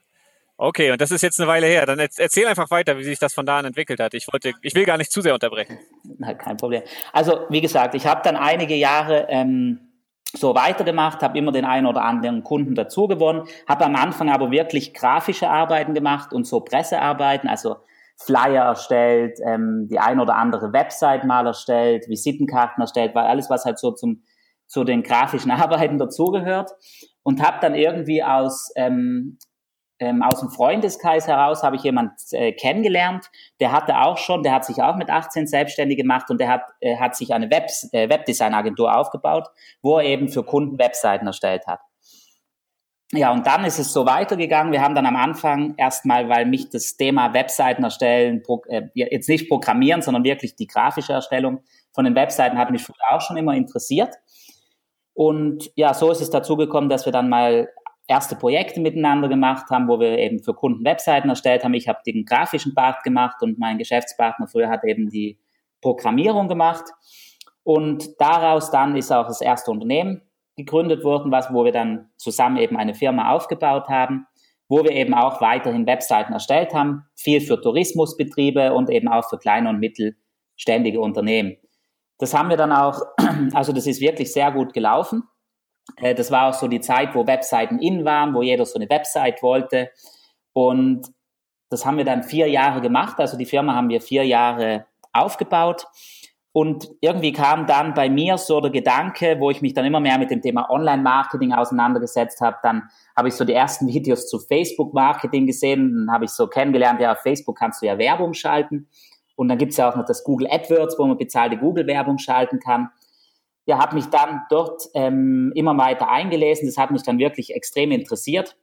Okay, 0.61 0.91
und 0.91 1.01
das 1.01 1.13
ist 1.13 1.23
jetzt 1.23 1.41
eine 1.41 1.49
Weile 1.49 1.69
her. 1.69 1.87
Dann 1.87 2.01
erzähl 2.01 2.47
einfach 2.47 2.69
weiter, 2.73 2.99
wie 2.99 3.05
sich 3.05 3.21
das 3.21 3.33
von 3.33 3.47
da 3.47 3.59
an 3.59 3.65
entwickelt 3.65 4.01
hat. 4.01 4.13
Ich 4.15 4.27
wollte, 4.33 4.53
ich 4.61 4.75
will 4.75 4.85
gar 4.85 4.99
nicht 4.99 5.13
zu 5.13 5.21
sehr 5.21 5.33
unterbrechen. 5.33 5.79
Na, 6.19 6.35
kein 6.35 6.57
Problem. 6.57 6.83
Also 7.13 7.47
wie 7.49 7.61
gesagt, 7.61 7.95
ich 7.95 8.07
habe 8.07 8.23
dann 8.25 8.35
einige 8.35 8.75
Jahre 8.75 9.27
ähm, 9.29 9.79
so 10.33 10.57
weitergemacht, 10.57 11.23
habe 11.23 11.39
immer 11.39 11.53
den 11.53 11.65
einen 11.65 11.87
oder 11.87 12.03
anderen 12.03 12.43
Kunden 12.43 12.75
dazu 12.75 13.07
gewonnen, 13.07 13.45
habe 13.69 13.85
am 13.85 13.95
Anfang 13.95 14.31
aber 14.31 14.51
wirklich 14.51 14.93
grafische 14.95 15.49
Arbeiten 15.49 15.95
gemacht 15.95 16.33
und 16.33 16.45
so 16.45 16.59
Pressearbeiten, 16.61 17.49
also 17.49 17.77
Flyer 18.21 18.65
erstellt, 18.65 19.39
ähm, 19.47 19.87
die 19.89 20.01
ein 20.01 20.19
oder 20.19 20.35
andere 20.35 20.73
Website 20.73 21.25
mal 21.25 21.47
erstellt, 21.47 22.09
Visitenkarten 22.09 22.81
erstellt, 22.81 23.15
weil 23.15 23.27
alles, 23.27 23.49
was 23.49 23.65
halt 23.65 23.79
so 23.79 23.93
zum 23.93 24.25
zu 24.67 24.85
den 24.85 25.03
grafischen 25.03 25.51
Arbeiten 25.53 25.99
dazugehört 25.99 26.73
und 27.23 27.43
habe 27.43 27.59
dann 27.61 27.75
irgendwie 27.75 28.23
aus 28.23 28.71
ähm, 28.77 29.39
ähm, 30.01 30.23
aus 30.23 30.41
dem 30.41 30.51
Freundeskreis 30.51 31.27
heraus 31.27 31.63
habe 31.63 31.77
ich 31.77 31.83
jemand 31.83 32.13
äh, 32.33 32.53
kennengelernt, 32.53 33.31
der 33.61 33.73
hatte 33.73 33.99
auch 33.99 34.19
schon, 34.19 34.43
der 34.43 34.53
hat 34.53 34.65
sich 34.65 34.83
auch 34.83 34.97
mit 34.97 35.11
18 35.11 35.47
selbstständig 35.47 35.97
gemacht 35.97 36.31
und 36.31 36.41
der 36.41 36.49
hat, 36.49 36.63
äh, 36.81 36.97
hat 36.97 37.17
sich 37.17 37.33
eine 37.33 37.51
Web, 37.51 37.69
äh, 37.93 38.09
Webdesign-Agentur 38.09 38.97
aufgebaut, 38.97 39.49
wo 39.83 39.99
er 39.99 40.05
eben 40.05 40.29
für 40.29 40.45
Kunden 40.45 40.79
Webseiten 40.79 41.27
erstellt 41.27 41.67
hat. 41.67 41.81
Ja, 43.13 43.33
und 43.33 43.47
dann 43.47 43.65
ist 43.65 43.79
es 43.79 43.93
so 43.93 44.05
weitergegangen. 44.05 44.71
Wir 44.71 44.83
haben 44.83 44.95
dann 44.95 45.07
am 45.07 45.17
Anfang 45.17 45.75
erstmal, 45.79 46.29
weil 46.29 46.45
mich 46.45 46.69
das 46.69 46.97
Thema 46.97 47.33
Webseiten 47.33 47.83
erstellen, 47.83 48.43
äh, 48.69 48.83
jetzt 48.95 49.31
nicht 49.31 49.49
programmieren, 49.49 50.03
sondern 50.03 50.25
wirklich 50.25 50.57
die 50.57 50.67
grafische 50.67 51.15
Erstellung 51.15 51.63
von 51.93 52.05
den 52.05 52.15
Webseiten 52.15 52.59
hat 52.59 52.71
mich 52.71 52.83
früher 52.83 52.97
auch 53.11 53.23
schon 53.23 53.39
immer 53.39 53.55
interessiert. 53.55 54.15
Und 55.15 55.71
ja, 55.75 55.95
so 55.95 56.13
ist 56.13 56.21
es 56.21 56.31
dazu 56.31 56.57
gekommen, 56.57 56.91
dass 56.91 57.07
wir 57.07 57.13
dann 57.13 57.31
mal 57.31 57.69
erste 58.09 58.35
Projekte 58.35 58.81
miteinander 58.81 59.29
gemacht 59.29 59.71
haben, 59.71 59.87
wo 59.87 60.01
wir 60.01 60.19
eben 60.19 60.43
für 60.43 60.55
Kunden 60.55 60.85
Webseiten 60.85 61.29
erstellt 61.29 61.63
haben. 61.63 61.75
Ich 61.75 61.87
habe 61.87 62.01
den 62.07 62.25
grafischen 62.25 62.75
Part 62.75 63.05
gemacht 63.05 63.43
und 63.43 63.59
mein 63.59 63.79
Geschäftspartner 63.79 64.49
früher 64.49 64.71
hat 64.71 64.85
eben 64.85 65.11
die 65.11 65.39
Programmierung 65.81 66.49
gemacht. 66.49 66.85
Und 67.63 68.19
daraus 68.19 68.71
dann 68.71 68.97
ist 68.97 69.13
auch 69.13 69.27
das 69.27 69.43
erste 69.43 69.71
Unternehmen 69.71 70.23
gegründet 70.57 71.05
worden, 71.05 71.31
was, 71.31 71.53
wo 71.53 71.65
wir 71.65 71.73
dann 71.73 72.11
zusammen 72.17 72.57
eben 72.57 72.77
eine 72.77 72.95
Firma 72.95 73.31
aufgebaut 73.31 73.89
haben, 73.89 74.27
wo 74.69 74.83
wir 74.83 74.91
eben 74.91 75.15
auch 75.15 75.41
weiterhin 75.41 75.87
Webseiten 75.87 76.33
erstellt 76.33 76.75
haben, 76.75 77.05
viel 77.15 77.41
für 77.41 77.61
Tourismusbetriebe 77.61 78.73
und 78.73 78.91
eben 78.91 79.09
auch 79.09 79.29
für 79.29 79.39
kleine 79.39 79.69
und 79.69 79.79
mittelständige 79.79 81.01
Unternehmen. 81.01 81.57
Das 82.19 82.35
haben 82.35 82.49
wir 82.49 82.57
dann 82.57 82.73
auch, 82.73 83.03
also 83.53 83.73
das 83.73 83.87
ist 83.87 84.01
wirklich 84.01 84.33
sehr 84.33 84.51
gut 84.51 84.73
gelaufen. 84.73 85.23
Äh, 85.97 86.15
das 86.15 86.31
war 86.31 86.49
auch 86.49 86.55
so 86.55 86.69
die 86.69 86.81
Zeit, 86.81 87.15
wo 87.15 87.27
Webseiten 87.27 87.79
in 87.79 88.05
waren, 88.05 88.35
wo 88.35 88.43
jeder 88.43 88.67
so 88.67 88.79
eine 88.79 88.89
Website 88.89 89.43
wollte. 89.43 89.91
Und 90.53 91.09
das 91.71 91.85
haben 91.85 91.99
wir 91.99 92.05
dann 92.05 92.23
vier 92.23 92.49
Jahre 92.49 92.81
gemacht. 92.81 93.19
Also 93.19 93.37
die 93.37 93.47
Firma 93.47 93.75
haben 93.75 93.89
wir 93.89 94.01
vier 94.01 94.25
Jahre 94.25 94.87
aufgebaut. 95.13 95.87
Und 96.53 96.91
irgendwie 97.01 97.33
kam 97.33 97.67
dann 97.67 97.95
bei 97.95 98.09
mir 98.09 98.37
so 98.39 98.61
der 98.61 98.71
Gedanke, 98.71 99.37
wo 99.39 99.51
ich 99.51 99.61
mich 99.61 99.75
dann 99.75 99.85
immer 99.85 100.01
mehr 100.01 100.19
mit 100.19 100.31
dem 100.31 100.41
Thema 100.41 100.69
Online-Marketing 100.71 101.53
auseinandergesetzt 101.53 102.41
habe. 102.41 102.57
Dann 102.63 102.89
habe 103.15 103.29
ich 103.29 103.35
so 103.35 103.45
die 103.45 103.53
ersten 103.53 103.87
Videos 103.87 104.29
zu 104.29 104.41
Facebook-Marketing 104.41 105.47
gesehen. 105.47 106.07
Dann 106.07 106.15
habe 106.15 106.25
ich 106.25 106.31
so 106.31 106.49
kennengelernt, 106.49 107.01
ja, 107.01 107.13
auf 107.13 107.21
Facebook 107.21 107.57
kannst 107.57 107.83
du 107.83 107.87
ja 107.87 107.99
Werbung 107.99 108.33
schalten. 108.33 108.89
Und 109.37 109.49
dann 109.49 109.59
gibt 109.59 109.73
es 109.73 109.77
ja 109.77 109.89
auch 109.89 109.95
noch 109.95 110.07
das 110.07 110.25
Google 110.25 110.49
AdWords, 110.51 110.99
wo 110.99 111.07
man 111.07 111.17
bezahlte 111.17 111.59
Google-Werbung 111.59 112.19
schalten 112.19 112.59
kann 112.59 112.89
ja, 113.69 113.79
habe 113.79 113.97
mich 113.97 114.07
dann 114.07 114.47
dort 114.49 114.85
ähm, 114.95 115.53
immer 115.55 115.77
weiter 115.77 116.09
eingelesen. 116.09 116.67
Das 116.67 116.79
hat 116.79 116.91
mich 116.91 117.03
dann 117.03 117.19
wirklich 117.19 117.55
extrem 117.55 117.91
interessiert. 117.91 118.57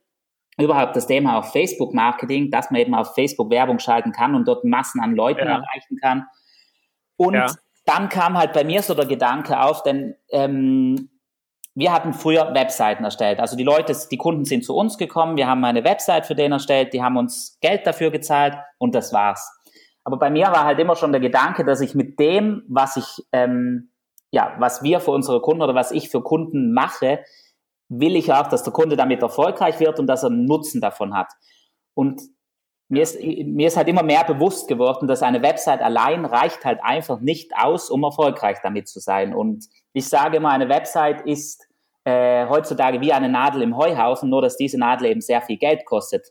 Überhaupt 0.57 0.95
das 0.95 1.05
Thema 1.05 1.37
auf 1.37 1.51
Facebook-Marketing, 1.51 2.49
dass 2.49 2.71
man 2.71 2.81
eben 2.81 2.95
auf 2.95 3.13
Facebook 3.13 3.51
Werbung 3.51 3.77
schalten 3.77 4.11
kann 4.11 4.33
und 4.33 4.47
dort 4.47 4.63
Massen 4.63 4.99
an 4.99 5.15
Leuten 5.15 5.45
ja. 5.45 5.57
erreichen 5.57 5.97
kann. 6.01 6.25
Und 7.17 7.35
ja. 7.35 7.45
dann 7.85 8.09
kam 8.09 8.35
halt 8.35 8.53
bei 8.53 8.63
mir 8.63 8.81
so 8.81 8.95
der 8.95 9.05
Gedanke 9.05 9.61
auf, 9.61 9.83
denn 9.83 10.15
ähm, 10.31 11.11
wir 11.75 11.93
hatten 11.93 12.13
früher 12.13 12.55
Webseiten 12.55 13.03
erstellt. 13.03 13.39
Also 13.39 13.55
die 13.55 13.63
Leute, 13.63 13.95
die 14.09 14.17
Kunden 14.17 14.45
sind 14.45 14.65
zu 14.65 14.75
uns 14.75 14.97
gekommen, 14.97 15.37
wir 15.37 15.45
haben 15.45 15.63
eine 15.65 15.83
Website 15.83 16.25
für 16.25 16.33
den 16.33 16.51
erstellt, 16.51 16.93
die 16.93 17.03
haben 17.03 17.17
uns 17.17 17.59
Geld 17.61 17.85
dafür 17.85 18.09
gezahlt 18.09 18.57
und 18.79 18.95
das 18.95 19.13
war's. 19.13 19.55
Aber 20.03 20.17
bei 20.17 20.31
mir 20.31 20.47
war 20.47 20.65
halt 20.65 20.79
immer 20.79 20.95
schon 20.95 21.11
der 21.11 21.21
Gedanke, 21.21 21.63
dass 21.63 21.81
ich 21.81 21.93
mit 21.93 22.19
dem, 22.19 22.63
was 22.67 22.97
ich 22.97 23.23
ähm, 23.31 23.91
ja, 24.31 24.55
was 24.59 24.83
wir 24.83 24.99
für 24.99 25.11
unsere 25.11 25.41
Kunden 25.41 25.61
oder 25.61 25.75
was 25.75 25.91
ich 25.91 26.09
für 26.09 26.21
Kunden 26.21 26.73
mache, 26.73 27.23
will 27.89 28.15
ich 28.15 28.33
auch, 28.33 28.47
dass 28.47 28.63
der 28.63 28.73
Kunde 28.73 28.95
damit 28.95 29.21
erfolgreich 29.21 29.79
wird 29.79 29.99
und 29.99 30.07
dass 30.07 30.23
er 30.23 30.29
einen 30.29 30.45
Nutzen 30.45 30.81
davon 30.81 31.15
hat. 31.15 31.27
Und 31.93 32.21
mir 32.87 33.03
ist, 33.03 33.19
mir 33.21 33.67
ist 33.67 33.77
halt 33.77 33.87
immer 33.87 34.03
mehr 34.03 34.23
bewusst 34.23 34.67
geworden, 34.67 35.07
dass 35.07 35.23
eine 35.23 35.41
Website 35.41 35.81
allein 35.81 36.25
reicht 36.25 36.65
halt 36.65 36.79
einfach 36.83 37.19
nicht 37.19 37.51
aus, 37.57 37.89
um 37.89 38.03
erfolgreich 38.03 38.57
damit 38.61 38.87
zu 38.87 38.99
sein. 38.99 39.33
Und 39.33 39.65
ich 39.93 40.07
sage 40.07 40.37
immer, 40.37 40.49
eine 40.49 40.69
Website 40.69 41.21
ist 41.25 41.67
äh, 42.03 42.47
heutzutage 42.47 43.01
wie 43.01 43.11
eine 43.11 43.29
Nadel 43.29 43.63
im 43.63 43.75
Heuhaufen, 43.75 44.29
nur 44.29 44.41
dass 44.41 44.57
diese 44.57 44.77
Nadel 44.77 45.07
eben 45.07 45.21
sehr 45.21 45.41
viel 45.41 45.57
Geld 45.57 45.85
kostet. 45.85 46.27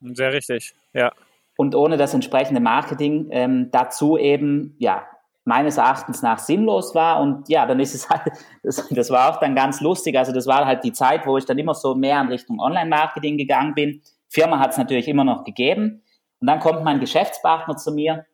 Sehr 0.00 0.32
richtig, 0.32 0.74
ja. 0.92 1.12
Und 1.56 1.74
ohne 1.74 1.96
das 1.96 2.12
entsprechende 2.12 2.60
Marketing 2.60 3.28
ähm, 3.30 3.70
dazu 3.70 4.18
eben, 4.18 4.74
ja, 4.78 5.06
meines 5.44 5.76
Erachtens 5.76 6.22
nach 6.22 6.38
sinnlos 6.38 6.94
war. 6.94 7.20
Und 7.20 7.48
ja, 7.48 7.66
dann 7.66 7.80
ist 7.80 7.94
es 7.94 8.08
halt, 8.08 8.22
das, 8.62 8.88
das 8.90 9.10
war 9.10 9.30
auch 9.30 9.40
dann 9.40 9.54
ganz 9.54 9.80
lustig. 9.80 10.16
Also 10.16 10.32
das 10.32 10.46
war 10.46 10.66
halt 10.66 10.84
die 10.84 10.92
Zeit, 10.92 11.26
wo 11.26 11.36
ich 11.36 11.44
dann 11.44 11.58
immer 11.58 11.74
so 11.74 11.94
mehr 11.94 12.20
in 12.20 12.28
Richtung 12.28 12.60
Online-Marketing 12.60 13.36
gegangen 13.36 13.74
bin. 13.74 14.02
Firma 14.28 14.58
hat 14.58 14.72
es 14.72 14.78
natürlich 14.78 15.08
immer 15.08 15.24
noch 15.24 15.44
gegeben. 15.44 16.02
Und 16.40 16.46
dann 16.46 16.60
kommt 16.60 16.84
mein 16.84 17.00
Geschäftspartner 17.00 17.76
zu 17.76 17.92
mir 17.92 18.26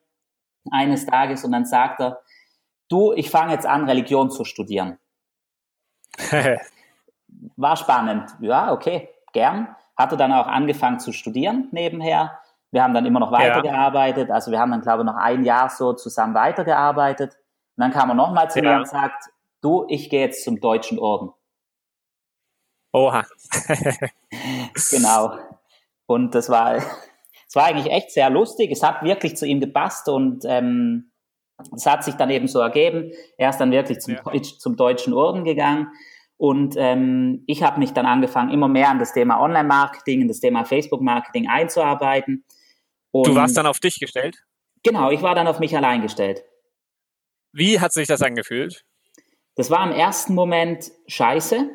eines 0.71 1.05
Tages 1.05 1.43
und 1.43 1.51
dann 1.51 1.65
sagt 1.65 1.99
er, 1.99 2.21
du, 2.89 3.13
ich 3.13 3.29
fange 3.29 3.53
jetzt 3.53 3.65
an, 3.65 3.85
Religion 3.85 4.31
zu 4.31 4.43
studieren. 4.43 4.97
War 7.55 7.75
spannend. 7.75 8.31
Ja, 8.41 8.71
okay, 8.71 9.09
gern. 9.33 9.75
Hatte 9.95 10.17
dann 10.17 10.31
auch 10.31 10.47
angefangen 10.47 10.99
zu 10.99 11.11
studieren 11.11 11.67
nebenher. 11.71 12.39
Wir 12.71 12.83
haben 12.83 12.93
dann 12.93 13.05
immer 13.05 13.19
noch 13.19 13.31
weitergearbeitet. 13.31 14.29
Ja. 14.29 14.35
Also 14.35 14.51
wir 14.51 14.59
haben 14.59 14.71
dann, 14.71 14.81
glaube 14.81 15.01
ich, 15.01 15.05
noch 15.05 15.15
ein 15.15 15.43
Jahr 15.43 15.69
so 15.69 15.93
zusammen 15.93 16.35
weitergearbeitet. 16.35 17.35
Und 17.77 17.81
dann 17.81 17.91
kam 17.91 18.09
er 18.09 18.15
nochmal 18.15 18.49
zu 18.49 18.59
ja. 18.59 18.71
mir 18.71 18.77
und 18.79 18.87
sagt, 18.87 19.29
du, 19.61 19.85
ich 19.89 20.09
gehe 20.09 20.21
jetzt 20.21 20.43
zum 20.43 20.59
Deutschen 20.59 20.99
Orden. 20.99 21.31
Oha. 22.93 23.25
genau. 24.91 25.37
Und 26.05 26.35
das 26.35 26.49
war, 26.49 26.75
das 26.75 27.55
war 27.55 27.65
eigentlich 27.65 27.91
echt 27.91 28.11
sehr 28.11 28.29
lustig. 28.29 28.71
Es 28.71 28.83
hat 28.83 29.03
wirklich 29.03 29.37
zu 29.37 29.45
ihm 29.45 29.59
gepasst 29.59 30.07
und 30.09 30.43
ähm, 30.45 31.11
es 31.75 31.85
hat 31.85 32.03
sich 32.03 32.15
dann 32.15 32.29
eben 32.29 32.47
so 32.47 32.59
ergeben. 32.59 33.11
Er 33.37 33.49
ist 33.49 33.57
dann 33.57 33.71
wirklich 33.71 33.99
zum, 33.99 34.15
ja. 34.15 34.21
Deutsch, 34.21 34.57
zum 34.59 34.75
Deutschen 34.75 35.13
Orden 35.13 35.43
gegangen. 35.43 35.91
Und 36.37 36.75
ähm, 36.77 37.43
ich 37.47 37.63
habe 37.63 37.79
mich 37.79 37.91
dann 37.91 38.05
angefangen, 38.05 38.51
immer 38.51 38.69
mehr 38.69 38.89
an 38.89 38.99
das 38.99 39.11
Thema 39.11 39.41
Online-Marketing, 39.41 40.21
in 40.21 40.27
das 40.29 40.39
Thema 40.39 40.63
Facebook-Marketing 40.63 41.49
einzuarbeiten. 41.49 42.45
Und 43.11 43.27
du 43.27 43.35
warst 43.35 43.57
dann 43.57 43.65
auf 43.65 43.79
dich 43.79 43.99
gestellt? 43.99 44.37
Genau, 44.83 45.11
ich 45.11 45.21
war 45.21 45.35
dann 45.35 45.47
auf 45.47 45.59
mich 45.59 45.75
allein 45.75 46.01
gestellt. 46.01 46.43
Wie 47.51 47.79
hat 47.79 47.91
sich 47.93 48.07
das 48.07 48.21
angefühlt? 48.21 48.85
Das 49.55 49.71
war 49.71 49.85
im 49.85 49.91
ersten 49.91 50.35
Moment 50.35 50.91
scheiße. 51.07 51.69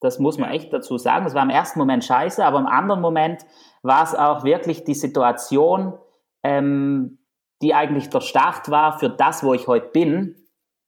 Das 0.00 0.18
muss 0.18 0.38
man 0.38 0.50
echt 0.50 0.72
dazu 0.72 0.98
sagen. 0.98 1.24
Das 1.24 1.34
war 1.34 1.42
im 1.42 1.50
ersten 1.50 1.78
Moment 1.78 2.04
scheiße, 2.04 2.44
aber 2.44 2.58
im 2.58 2.66
anderen 2.66 3.00
Moment 3.00 3.42
war 3.82 4.02
es 4.04 4.14
auch 4.14 4.44
wirklich 4.44 4.84
die 4.84 4.94
Situation, 4.94 5.98
ähm, 6.42 7.18
die 7.60 7.74
eigentlich 7.74 8.08
der 8.08 8.20
Start 8.20 8.70
war 8.70 8.98
für 8.98 9.10
das, 9.10 9.44
wo 9.44 9.54
ich 9.54 9.66
heute 9.66 9.88
bin. 9.88 10.36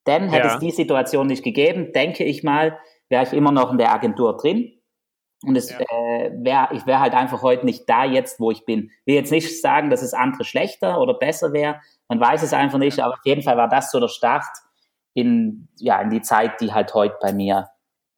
Denn 0.06 0.28
hätte 0.28 0.48
ja. 0.48 0.54
es 0.54 0.60
die 0.60 0.70
Situation 0.70 1.26
nicht 1.26 1.44
gegeben, 1.44 1.92
denke 1.92 2.24
ich 2.24 2.42
mal, 2.42 2.78
wäre 3.08 3.24
ich 3.24 3.32
immer 3.32 3.52
noch 3.52 3.70
in 3.70 3.78
der 3.78 3.92
Agentur 3.92 4.36
drin. 4.36 4.72
Und 5.46 5.56
es 5.56 5.70
ja. 5.70 5.78
äh, 5.78 6.30
wäre, 6.34 6.68
ich 6.72 6.86
wäre 6.86 7.00
halt 7.00 7.14
einfach 7.14 7.42
heute 7.42 7.64
nicht 7.64 7.88
da 7.88 8.04
jetzt, 8.04 8.40
wo 8.40 8.50
ich 8.50 8.64
bin. 8.64 8.90
Ich 9.04 9.06
will 9.06 9.14
jetzt 9.14 9.30
nicht 9.30 9.60
sagen, 9.60 9.90
dass 9.90 10.02
es 10.02 10.14
andere 10.14 10.44
schlechter 10.44 11.00
oder 11.00 11.14
besser 11.14 11.52
wäre. 11.52 11.80
Man 12.08 12.20
weiß 12.20 12.42
es 12.42 12.52
einfach 12.52 12.78
nicht, 12.78 13.00
aber 13.00 13.14
auf 13.14 13.24
jeden 13.24 13.42
Fall 13.42 13.56
war 13.56 13.68
das 13.68 13.90
so 13.90 14.00
der 14.00 14.08
Start 14.08 14.44
in, 15.14 15.68
ja, 15.76 16.00
in 16.00 16.10
die 16.10 16.22
Zeit, 16.22 16.60
die 16.60 16.72
halt 16.72 16.94
heute 16.94 17.16
bei 17.20 17.32
mir 17.32 17.68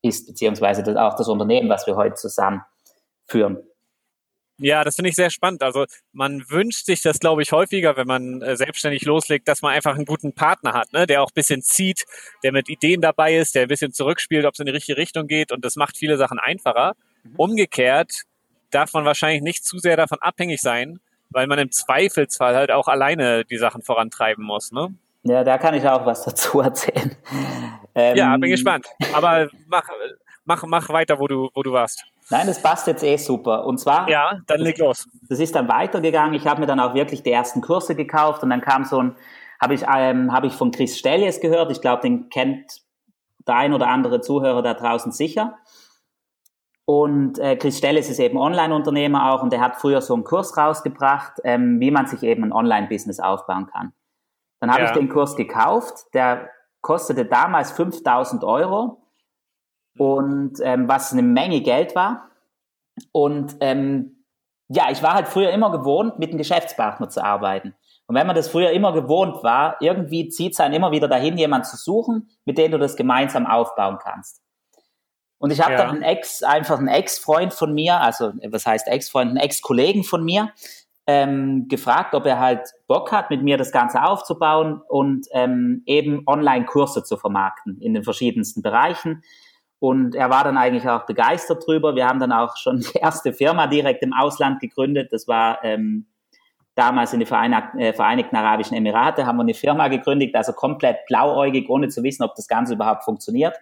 ist, 0.03 0.27
beziehungsweise 0.27 0.83
das, 0.83 0.97
auch 0.97 1.17
das 1.17 1.29
Unternehmen, 1.29 1.69
was 1.69 1.87
wir 1.87 1.97
heute 1.97 2.15
zusammen 2.15 2.63
führen. 3.27 3.59
Ja, 4.59 4.85
das 4.85 4.97
finde 4.97 5.11
ich 5.11 5.17
sehr 5.17 5.29
spannend. 5.29 5.63
Also 5.63 5.85
man 6.13 6.43
wünscht 6.49 6.87
sich 6.87 7.03
das, 7.03 7.19
glaube 7.19 7.43
ich, 7.43 7.53
häufiger, 7.53 7.97
wenn 7.99 8.07
man 8.07 8.41
äh, 8.41 8.57
selbstständig 8.57 9.05
loslegt, 9.05 9.49
dass 9.49 9.61
man 9.61 9.75
einfach 9.75 9.95
einen 9.95 10.07
guten 10.07 10.33
Partner 10.33 10.73
hat, 10.73 10.93
ne? 10.95 11.07
der 11.07 11.23
auch 11.23 11.29
ein 11.29 11.35
bisschen 11.35 11.61
zieht, 11.61 12.07
der 12.43 12.53
mit 12.53 12.71
Ideen 12.71 13.03
dabei 13.03 13.37
ist, 13.37 13.55
der 13.55 13.63
ein 13.63 13.69
bisschen 13.69 13.93
zurückspielt, 13.93 14.47
ob 14.47 14.55
es 14.55 14.61
in 14.61 14.67
die 14.67 14.73
richtige 14.73 14.97
Richtung 14.97 15.27
geht 15.27 15.53
und 15.53 15.63
das 15.63 15.77
macht 15.77 15.99
viele 15.99 16.17
Sachen 16.17 16.39
einfacher. 16.39 16.95
Mhm. 17.31 17.35
Umgekehrt 17.37 18.23
darf 18.71 18.93
man 18.93 19.05
wahrscheinlich 19.05 19.43
nicht 19.43 19.65
zu 19.65 19.79
sehr 19.79 19.97
davon 19.97 20.19
abhängig 20.21 20.61
sein, 20.61 21.01
weil 21.31 21.47
man 21.47 21.59
im 21.59 21.71
Zweifelsfall 21.71 22.55
halt 22.55 22.71
auch 22.71 22.89
alleine 22.89 23.45
die 23.45 23.59
Sachen 23.59 23.83
vorantreiben 23.83 24.45
muss. 24.45 24.73
Ne? 24.73 24.95
Ja, 25.23 25.45
da 25.45 25.59
kann 25.59 25.75
ich 25.75 25.87
auch 25.87 26.07
was 26.07 26.25
dazu 26.25 26.61
erzählen. 26.61 27.17
Ähm, 27.95 28.17
ja, 28.17 28.37
bin 28.37 28.51
gespannt. 28.51 28.87
Aber 29.13 29.49
mach, 29.67 29.89
mach, 30.45 30.65
mach 30.65 30.89
weiter, 30.91 31.19
wo 31.19 31.27
du, 31.27 31.51
wo 31.55 31.63
du 31.63 31.73
warst. 31.73 32.05
Nein, 32.29 32.47
das 32.47 32.61
passt 32.61 32.87
jetzt 32.87 33.05
eh 33.05 33.17
super. 33.17 33.65
Und 33.67 33.79
zwar. 33.79 34.09
Ja, 34.09 34.41
dann 34.47 34.61
leg 34.61 34.79
los. 34.79 35.09
Das 35.29 35.39
ist 35.39 35.55
dann 35.55 35.69
weitergegangen. 35.69 36.35
Ich 36.35 36.47
habe 36.47 36.61
mir 36.61 36.67
dann 36.67 36.81
auch 36.81 36.95
wirklich 36.95 37.23
die 37.23 37.31
ersten 37.31 37.61
Kurse 37.61 37.95
gekauft 37.95 38.43
und 38.43 38.51
dann 38.51 38.61
kam 38.61 38.85
so 38.85 39.01
ein, 39.01 39.17
habe 39.61 39.75
ich, 39.75 39.83
ähm, 39.83 40.33
habe 40.33 40.49
ich 40.49 40.53
von 40.53 40.73
Chris 40.73 40.99
Stellies 40.99 41.41
gehört. 41.41 41.71
Ich 41.71 41.81
glaube, 41.81 42.03
den 42.03 42.29
kennt 42.29 42.83
der 43.47 43.57
ein 43.57 43.73
oder 43.73 43.89
andere 43.89 44.21
Zuhörer 44.21 44.63
da 44.63 44.75
draußen 44.75 45.13
sicher. 45.13 45.59
Und 46.87 47.41
äh, 47.41 47.57
Chris 47.57 47.79
Stellies 47.79 48.09
ist 48.09 48.21
eben 48.21 48.39
Online-Unternehmer 48.39 49.33
auch 49.33 49.43
und 49.43 49.53
der 49.53 49.61
hat 49.61 49.77
früher 49.77 50.01
so 50.01 50.15
einen 50.15 50.23
Kurs 50.23 50.57
rausgebracht, 50.57 51.41
ähm, 51.43 51.81
wie 51.81 51.91
man 51.91 52.07
sich 52.07 52.23
eben 52.23 52.45
ein 52.45 52.53
Online-Business 52.53 53.19
aufbauen 53.19 53.67
kann. 53.67 53.93
Dann 54.61 54.71
habe 54.71 54.85
ja. 54.85 54.87
ich 54.87 54.97
den 54.97 55.09
Kurs 55.09 55.35
gekauft. 55.35 56.07
Der 56.15 56.49
kostete 56.83 57.25
damals 57.25 57.73
5000 57.73 58.45
Euro 58.45 59.03
und 59.99 60.61
ähm, 60.63 60.87
was 60.89 61.13
eine 61.13 61.23
Menge 61.23 61.61
Geld 61.61 61.97
war. 61.97 62.31
Und 63.11 63.57
ähm, 63.61 64.25
ja, 64.69 64.85
ich 64.91 65.03
war 65.03 65.15
halt 65.15 65.27
früher 65.27 65.51
immer 65.51 65.73
gewohnt, 65.73 66.21
mit 66.21 66.31
einem 66.31 66.39
Geschäftspartner 66.39 67.09
zu 67.09 67.23
arbeiten. 67.23 67.75
Und 68.07 68.15
wenn 68.15 68.29
man 68.29 68.37
das 68.37 68.49
früher 68.49 68.71
immer 68.71 68.93
gewohnt 68.93 69.43
war, 69.43 69.77
irgendwie 69.81 70.29
zieht 70.29 70.53
es 70.53 70.61
einen 70.61 70.75
immer 70.75 70.93
wieder 70.93 71.09
dahin, 71.09 71.37
jemanden 71.37 71.67
zu 71.67 71.77
suchen, 71.77 72.31
mit 72.45 72.59
dem 72.59 72.71
du 72.71 72.79
das 72.79 72.95
gemeinsam 72.95 73.47
aufbauen 73.47 73.99
kannst. 74.01 74.46
Und 75.39 75.53
ich 75.53 75.61
habe 75.61 75.73
ja. 75.73 75.79
dann 75.79 75.91
einen 75.91 76.03
Ex, 76.03 76.43
einfach 76.43 76.79
einen 76.79 76.89
Ex-Freund 76.89 77.53
von 77.53 77.75
mir, 77.75 78.01
also 78.01 78.33
was 78.49 78.67
heißt 78.67 78.89
Ex-Freund, 78.89 79.31
einen 79.31 79.37
Ex-Kollegen 79.39 80.03
von 80.03 80.25
mir, 80.25 80.51
ähm, 81.07 81.69
gefragt, 81.69 82.15
ob 82.15 82.27
er 82.27 82.41
halt 82.41 82.63
Bock 82.89 83.13
hat, 83.13 83.31
mit 83.31 83.43
mir 83.43 83.57
das 83.57 83.71
Ganze 83.71 84.03
aufzubauen 84.03 84.83
und 84.89 85.27
ähm, 85.33 85.83
eben 85.87 86.23
Online-Kurse 86.27 87.05
zu 87.05 87.17
vermarkten 87.17 87.81
in 87.81 87.95
den 87.95 88.03
verschiedensten 88.03 88.63
Bereichen. 88.63 89.23
Und 89.79 90.15
er 90.15 90.31
war 90.31 90.43
dann 90.43 90.57
eigentlich 90.57 90.89
auch 90.89 91.07
begeistert 91.07 91.67
drüber. 91.67 91.95
Wir 91.95 92.09
haben 92.09 92.19
dann 92.19 92.33
auch 92.33 92.57
schon 92.57 92.81
die 92.95 92.99
erste 92.99 93.33
Firma 93.33 93.67
direkt 93.67 94.03
im 94.03 94.15
Ausland 94.15 94.59
gegründet. 94.61 95.13
Das 95.13 95.29
war 95.29 95.63
ähm, 95.63 96.07
damals 96.75 97.13
in 97.13 97.21
den 97.21 97.29
äh, 97.29 97.93
Vereinigten 97.93 98.37
Arabischen 98.37 98.77
Emirate, 98.77 99.27
haben 99.27 99.37
wir 99.37 99.43
eine 99.43 99.55
Firma 99.55 99.89
gegründet, 99.89 100.35
also 100.35 100.53
komplett 100.53 101.07
blauäugig, 101.07 101.69
ohne 101.69 101.89
zu 101.89 102.03
wissen, 102.03 102.23
ob 102.23 102.35
das 102.35 102.49
Ganze 102.49 102.75
überhaupt 102.75 103.05
funktioniert. 103.05 103.57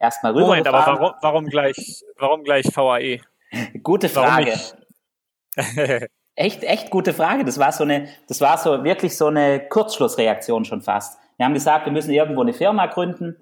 Erstmal 0.00 0.32
rüber. 0.32 0.46
Moment, 0.46 0.66
aber 0.66 0.86
warum, 0.86 1.12
warum, 1.20 1.46
gleich, 1.46 2.02
warum 2.16 2.42
gleich 2.42 2.64
VAE? 2.74 3.20
Gute 3.82 4.08
Frage. 4.08 4.54
echt, 6.34 6.64
echt 6.64 6.90
gute 6.90 7.12
Frage. 7.12 7.44
Das 7.44 7.58
war 7.58 7.70
so 7.70 7.84
eine, 7.84 8.08
das 8.26 8.40
war 8.40 8.56
so 8.56 8.82
wirklich 8.82 9.16
so 9.16 9.26
eine 9.26 9.60
Kurzschlussreaktion 9.68 10.64
schon 10.64 10.80
fast. 10.80 11.18
Wir 11.36 11.44
haben 11.44 11.52
gesagt, 11.52 11.84
wir 11.84 11.92
müssen 11.92 12.12
irgendwo 12.12 12.40
eine 12.40 12.54
Firma 12.54 12.86
gründen 12.86 13.36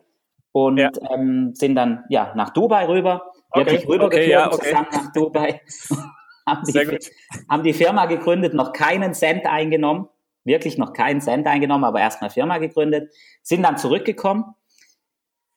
und 0.50 0.78
ja. 0.78 0.90
ähm, 1.12 1.52
sind 1.54 1.76
dann 1.76 2.04
ja 2.08 2.32
nach 2.34 2.50
Dubai 2.50 2.86
rüber, 2.88 3.32
wirklich 3.54 3.84
okay. 3.84 3.92
rübergeflogen 3.92 4.16
okay, 4.16 4.30
ja, 4.30 4.52
okay. 4.52 4.68
zusammen 4.70 4.88
nach 4.92 5.12
Dubai. 5.12 5.60
haben, 6.46 6.64
die, 6.64 6.98
haben 7.48 7.62
die 7.62 7.72
Firma 7.72 8.06
gegründet, 8.06 8.54
noch 8.54 8.72
keinen 8.72 9.14
Cent 9.14 9.46
eingenommen, 9.46 10.08
wirklich 10.42 10.76
noch 10.76 10.92
keinen 10.92 11.20
Cent 11.20 11.46
eingenommen, 11.46 11.84
aber 11.84 12.00
erstmal 12.00 12.30
Firma 12.30 12.58
gegründet, 12.58 13.12
sind 13.42 13.62
dann 13.62 13.76
zurückgekommen 13.76 14.56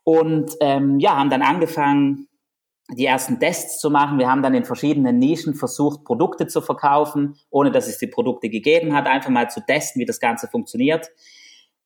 und 0.03 0.51
ähm, 0.61 0.99
ja, 0.99 1.15
haben 1.15 1.29
dann 1.29 1.41
angefangen, 1.41 2.27
die 2.89 3.05
ersten 3.05 3.39
Tests 3.39 3.79
zu 3.79 3.89
machen. 3.89 4.19
Wir 4.19 4.29
haben 4.29 4.41
dann 4.41 4.53
in 4.53 4.65
verschiedenen 4.65 5.17
Nischen 5.17 5.55
versucht, 5.55 6.03
Produkte 6.03 6.47
zu 6.47 6.61
verkaufen, 6.61 7.35
ohne 7.49 7.71
dass 7.71 7.87
es 7.87 7.97
die 7.97 8.07
Produkte 8.07 8.49
gegeben 8.49 8.93
hat, 8.93 9.07
einfach 9.07 9.29
mal 9.29 9.49
zu 9.49 9.65
testen, 9.65 10.01
wie 10.01 10.05
das 10.05 10.19
Ganze 10.19 10.47
funktioniert. 10.47 11.09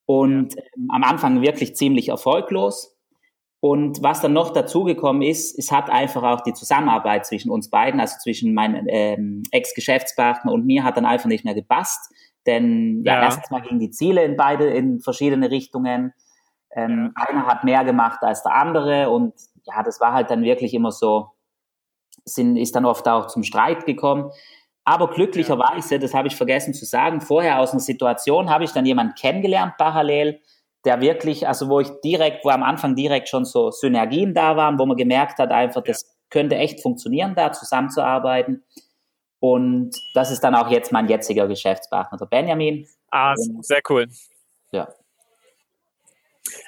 Und 0.05 0.57
ähm, 0.57 0.89
am 0.89 1.03
Anfang 1.03 1.41
wirklich 1.41 1.75
ziemlich 1.75 2.10
erfolglos. 2.10 2.95
Und 3.60 4.03
was 4.03 4.22
dann 4.22 4.34
noch 4.34 4.51
dazugekommen 4.53 5.24
ist, 5.24 5.57
es 5.57 5.72
hat 5.72 5.89
einfach 5.89 6.22
auch 6.22 6.41
die 6.41 6.53
Zusammenarbeit 6.53 7.25
zwischen 7.25 7.50
uns 7.50 7.69
beiden, 7.69 8.00
also 8.00 8.15
zwischen 8.22 8.53
meinem 8.53 8.86
ähm, 8.88 9.43
Ex-Geschäftspartner 9.51 10.51
und 10.51 10.67
mir, 10.67 10.84
hat 10.84 10.98
dann 10.98 11.05
einfach 11.05 11.27
nicht 11.27 11.45
mehr 11.45 11.55
gepasst. 11.55 12.12
Denn 12.45 13.01
ja, 13.03 13.15
ja 13.15 13.24
erstens 13.24 13.50
mal 13.50 13.62
gingen 13.62 13.79
die 13.79 13.89
Ziele 13.89 14.24
in 14.24 14.36
beide 14.36 14.67
in 14.67 15.00
verschiedene 15.00 15.50
Richtungen. 15.50 16.13
Ähm, 16.75 17.13
ja. 17.17 17.25
Einer 17.25 17.48
hat 17.48 17.63
mehr 17.63 17.84
gemacht 17.84 18.20
als 18.22 18.44
der 18.44 18.53
andere 18.53 19.10
und 19.10 19.34
ja, 19.63 19.82
das 19.82 20.00
war 20.00 20.13
halt 20.13 20.29
dann 20.29 20.44
wirklich 20.44 20.74
immer 20.74 20.91
so, 20.91 21.32
sind, 22.25 22.58
ist 22.58 22.75
dann 22.75 22.86
oft 22.86 23.08
auch 23.08 23.27
zum 23.27 23.44
Streit 23.44 23.86
gekommen. 23.86 24.32
Aber 24.84 25.10
glücklicherweise, 25.10 25.98
das 25.98 26.13
habe 26.13 26.27
ich 26.27 26.36
vergessen 26.36 26.74
zu 26.74 26.86
sagen, 26.86 27.20
vorher 27.22 27.60
aus 27.60 27.72
einer 27.72 27.79
Situation 27.79 28.50
habe 28.50 28.65
ich 28.65 28.72
dann 28.72 28.86
jemanden 28.86 29.15
kennengelernt 29.15 29.74
parallel, 29.77 30.39
der 30.86 31.01
wirklich, 31.01 31.48
also 31.48 31.70
wo 31.70 31.79
ich 31.79 31.89
direkt, 32.03 32.46
wo 32.46 32.50
am 32.50 32.62
Anfang 32.62 32.96
direkt 32.96 33.27
schon 33.27 33.46
so 33.46 33.72
Synergien 33.72 34.36
da 34.36 34.55
waren, 34.55 34.77
wo 34.77 34.86
man 34.86 34.96
gemerkt 34.96 35.39
hat, 35.39 35.51
einfach, 35.51 35.82
das 35.82 36.15
könnte 36.29 36.55
echt 36.55 36.82
funktionieren, 36.82 37.34
da 37.36 37.51
zusammenzuarbeiten. 37.51 38.63
Und 39.39 39.96
das 40.13 40.32
ist 40.32 40.44
dann 40.44 40.53
auch 40.55 40.70
jetzt 40.70 40.91
mein 40.91 41.08
jetziger 41.08 41.48
Geschäftspartner, 41.48 42.17
der 42.17 42.25
Benjamin. 42.27 42.88
Ah, 43.10 43.34
sehr 43.36 43.82
cool. 43.89 44.08
Ja. 44.72 44.88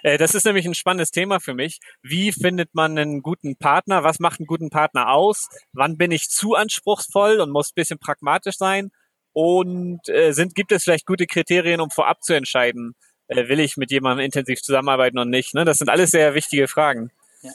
Äh, 0.03 0.17
das 0.17 0.36
ist 0.36 0.46
nämlich 0.46 0.65
ein 0.65 0.74
spannendes 0.74 1.12
Thema 1.12 1.39
für 1.39 1.53
mich. 1.53 1.79
Wie 2.01 2.32
findet 2.32 2.74
man 2.74 2.98
einen 2.98 3.22
guten 3.22 3.56
Partner? 3.56 4.03
Was 4.03 4.20
macht 4.20 4.39
einen 4.39 4.48
guten 4.48 4.70
Partner 4.70 5.10
aus? 5.10 5.48
Wann 5.74 5.98
bin 5.98 6.12
ich 6.12 6.29
zu 6.29 6.56
anspruchsvoll 6.56 7.39
und 7.39 7.51
muss 7.51 7.70
ein 7.72 7.75
bisschen 7.75 8.00
pragmatisch 8.00 8.58
sein? 8.58 8.91
Und 9.34 10.10
äh, 10.10 10.32
sind, 10.32 10.56
gibt 10.56 10.72
es 10.72 10.84
vielleicht 10.84 11.06
gute 11.06 11.27
Kriterien, 11.27 11.79
um 11.79 11.91
vorab 11.91 12.24
zu 12.24 12.34
entscheiden, 12.34 12.96
äh, 13.27 13.48
will 13.48 13.60
ich 13.60 13.77
mit 13.77 13.91
jemandem 13.91 14.25
intensiv 14.25 14.62
zusammenarbeiten 14.62 15.20
und 15.20 15.29
nicht? 15.29 15.53
Ne? 15.53 15.65
Das 15.65 15.77
sind 15.77 15.89
alles 15.89 16.12
sehr 16.12 16.34
wichtige 16.34 16.67
Fragen. 16.67 17.12
Ja. 17.41 17.51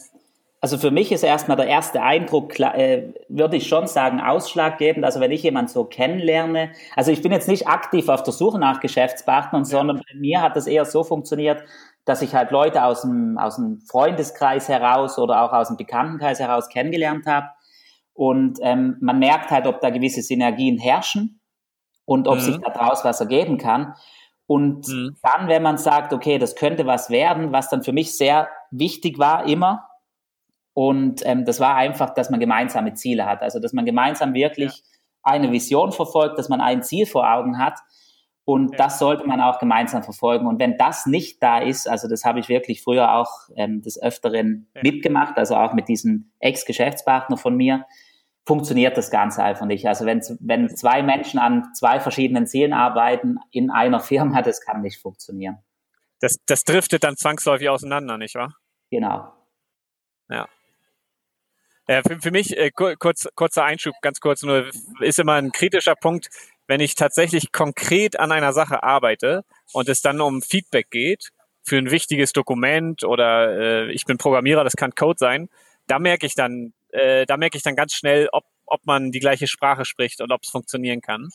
Also 0.62 0.78
für 0.78 0.92
mich 0.92 1.10
ist 1.10 1.24
erstmal 1.24 1.56
der 1.56 1.66
erste 1.66 2.02
Eindruck, 2.02 2.60
äh, 2.60 3.12
würde 3.28 3.56
ich 3.56 3.66
schon 3.66 3.88
sagen, 3.88 4.20
ausschlaggebend. 4.20 5.04
Also 5.04 5.18
wenn 5.18 5.32
ich 5.32 5.42
jemanden 5.42 5.72
so 5.72 5.82
kennenlerne, 5.82 6.70
also 6.94 7.10
ich 7.10 7.20
bin 7.20 7.32
jetzt 7.32 7.48
nicht 7.48 7.66
aktiv 7.66 8.08
auf 8.08 8.22
der 8.22 8.32
Suche 8.32 8.60
nach 8.60 8.78
Geschäftspartnern, 8.78 9.64
sondern 9.64 9.96
bei 9.96 10.16
mir 10.16 10.40
hat 10.40 10.54
das 10.54 10.68
eher 10.68 10.84
so 10.84 11.02
funktioniert, 11.02 11.64
dass 12.04 12.22
ich 12.22 12.34
halt 12.34 12.50
Leute 12.50 12.84
aus 12.84 13.02
dem, 13.02 13.38
aus 13.38 13.56
dem 13.56 13.80
Freundeskreis 13.90 14.68
heraus 14.68 15.18
oder 15.18 15.42
auch 15.42 15.52
aus 15.52 15.68
dem 15.68 15.76
Bekanntenkreis 15.76 16.40
heraus 16.40 16.68
kennengelernt 16.68 17.26
habe. 17.26 17.48
Und 18.14 18.58
ähm, 18.62 18.96
man 19.00 19.18
merkt 19.18 19.50
halt, 19.50 19.66
ob 19.66 19.80
da 19.80 19.90
gewisse 19.90 20.22
Synergien 20.22 20.78
herrschen 20.78 21.40
und 22.04 22.28
ob 22.28 22.36
mhm. 22.36 22.40
sich 22.40 22.58
daraus 22.58 23.04
was 23.04 23.20
ergeben 23.20 23.58
kann. 23.58 23.94
Und 24.46 24.88
mhm. 24.88 25.16
dann, 25.22 25.48
wenn 25.48 25.62
man 25.62 25.78
sagt, 25.78 26.12
okay, 26.12 26.38
das 26.38 26.56
könnte 26.56 26.86
was 26.86 27.08
werden, 27.08 27.52
was 27.52 27.68
dann 27.70 27.82
für 27.82 27.92
mich 27.92 28.16
sehr 28.16 28.48
wichtig 28.70 29.18
war 29.18 29.46
immer, 29.46 29.86
und 30.74 31.20
ähm, 31.26 31.44
das 31.44 31.60
war 31.60 31.74
einfach, 31.74 32.14
dass 32.14 32.30
man 32.30 32.40
gemeinsame 32.40 32.94
Ziele 32.94 33.26
hat. 33.26 33.42
Also, 33.42 33.58
dass 33.60 33.72
man 33.72 33.84
gemeinsam 33.84 34.34
wirklich 34.34 34.72
ja. 34.72 34.82
eine 35.22 35.52
Vision 35.52 35.92
verfolgt, 35.92 36.38
dass 36.38 36.48
man 36.48 36.60
ein 36.60 36.82
Ziel 36.82 37.06
vor 37.06 37.30
Augen 37.30 37.58
hat. 37.58 37.78
Und 38.52 38.72
ja. 38.72 38.76
das 38.76 38.98
sollte 38.98 39.26
man 39.26 39.40
auch 39.40 39.58
gemeinsam 39.58 40.02
verfolgen. 40.02 40.46
Und 40.46 40.60
wenn 40.60 40.76
das 40.76 41.06
nicht 41.06 41.42
da 41.42 41.58
ist, 41.58 41.88
also 41.88 42.06
das 42.06 42.26
habe 42.26 42.38
ich 42.38 42.50
wirklich 42.50 42.82
früher 42.82 43.14
auch 43.14 43.48
ähm, 43.56 43.80
des 43.80 44.00
Öfteren 44.00 44.68
ja. 44.74 44.82
mitgemacht, 44.84 45.38
also 45.38 45.56
auch 45.56 45.72
mit 45.72 45.88
diesem 45.88 46.30
Ex-Geschäftspartner 46.38 47.38
von 47.38 47.56
mir, 47.56 47.86
funktioniert 48.44 48.98
das 48.98 49.10
Ganze 49.10 49.42
einfach 49.42 49.64
nicht. 49.64 49.88
Also 49.88 50.04
wenn, 50.04 50.20
wenn 50.40 50.68
zwei 50.76 51.02
Menschen 51.02 51.40
an 51.40 51.72
zwei 51.72 51.98
verschiedenen 51.98 52.46
Zielen 52.46 52.74
arbeiten 52.74 53.38
in 53.52 53.70
einer 53.70 54.00
Firma, 54.00 54.42
das 54.42 54.60
kann 54.60 54.82
nicht 54.82 55.00
funktionieren. 55.00 55.56
Das, 56.20 56.36
das 56.44 56.64
driftet 56.64 57.04
dann 57.04 57.16
zwangsläufig 57.16 57.70
auseinander, 57.70 58.18
nicht 58.18 58.34
wahr? 58.34 58.54
Genau. 58.90 59.32
Ja. 60.28 60.46
Ja, 61.88 62.02
für, 62.06 62.20
für 62.20 62.30
mich, 62.30 62.54
äh, 62.56 62.70
kurz, 62.70 63.28
kurzer 63.34 63.64
Einschub, 63.64 63.94
ganz 64.02 64.20
kurz 64.20 64.42
nur, 64.42 64.68
ist 65.00 65.18
immer 65.18 65.34
ein 65.34 65.52
kritischer 65.52 65.94
Punkt, 65.96 66.28
wenn 66.66 66.80
ich 66.80 66.94
tatsächlich 66.94 67.52
konkret 67.52 68.18
an 68.18 68.32
einer 68.32 68.52
Sache 68.52 68.82
arbeite 68.82 69.44
und 69.72 69.88
es 69.88 70.00
dann 70.00 70.20
um 70.20 70.42
Feedback 70.42 70.90
geht 70.90 71.30
für 71.62 71.78
ein 71.78 71.90
wichtiges 71.90 72.32
Dokument 72.32 73.04
oder 73.04 73.56
äh, 73.56 73.92
ich 73.92 74.04
bin 74.04 74.18
Programmierer, 74.18 74.64
das 74.64 74.76
kann 74.76 74.94
Code 74.94 75.18
sein, 75.18 75.48
da 75.86 75.98
merke 75.98 76.26
ich 76.26 76.34
dann, 76.34 76.72
äh, 76.90 77.26
da 77.26 77.36
merke 77.36 77.56
ich 77.56 77.62
dann 77.62 77.76
ganz 77.76 77.94
schnell, 77.94 78.28
ob, 78.32 78.44
ob 78.66 78.84
man 78.86 79.10
die 79.10 79.20
gleiche 79.20 79.46
Sprache 79.46 79.84
spricht 79.84 80.20
und 80.20 80.32
ob 80.32 80.42
es 80.42 80.50
funktionieren 80.50 81.00
kann. 81.00 81.28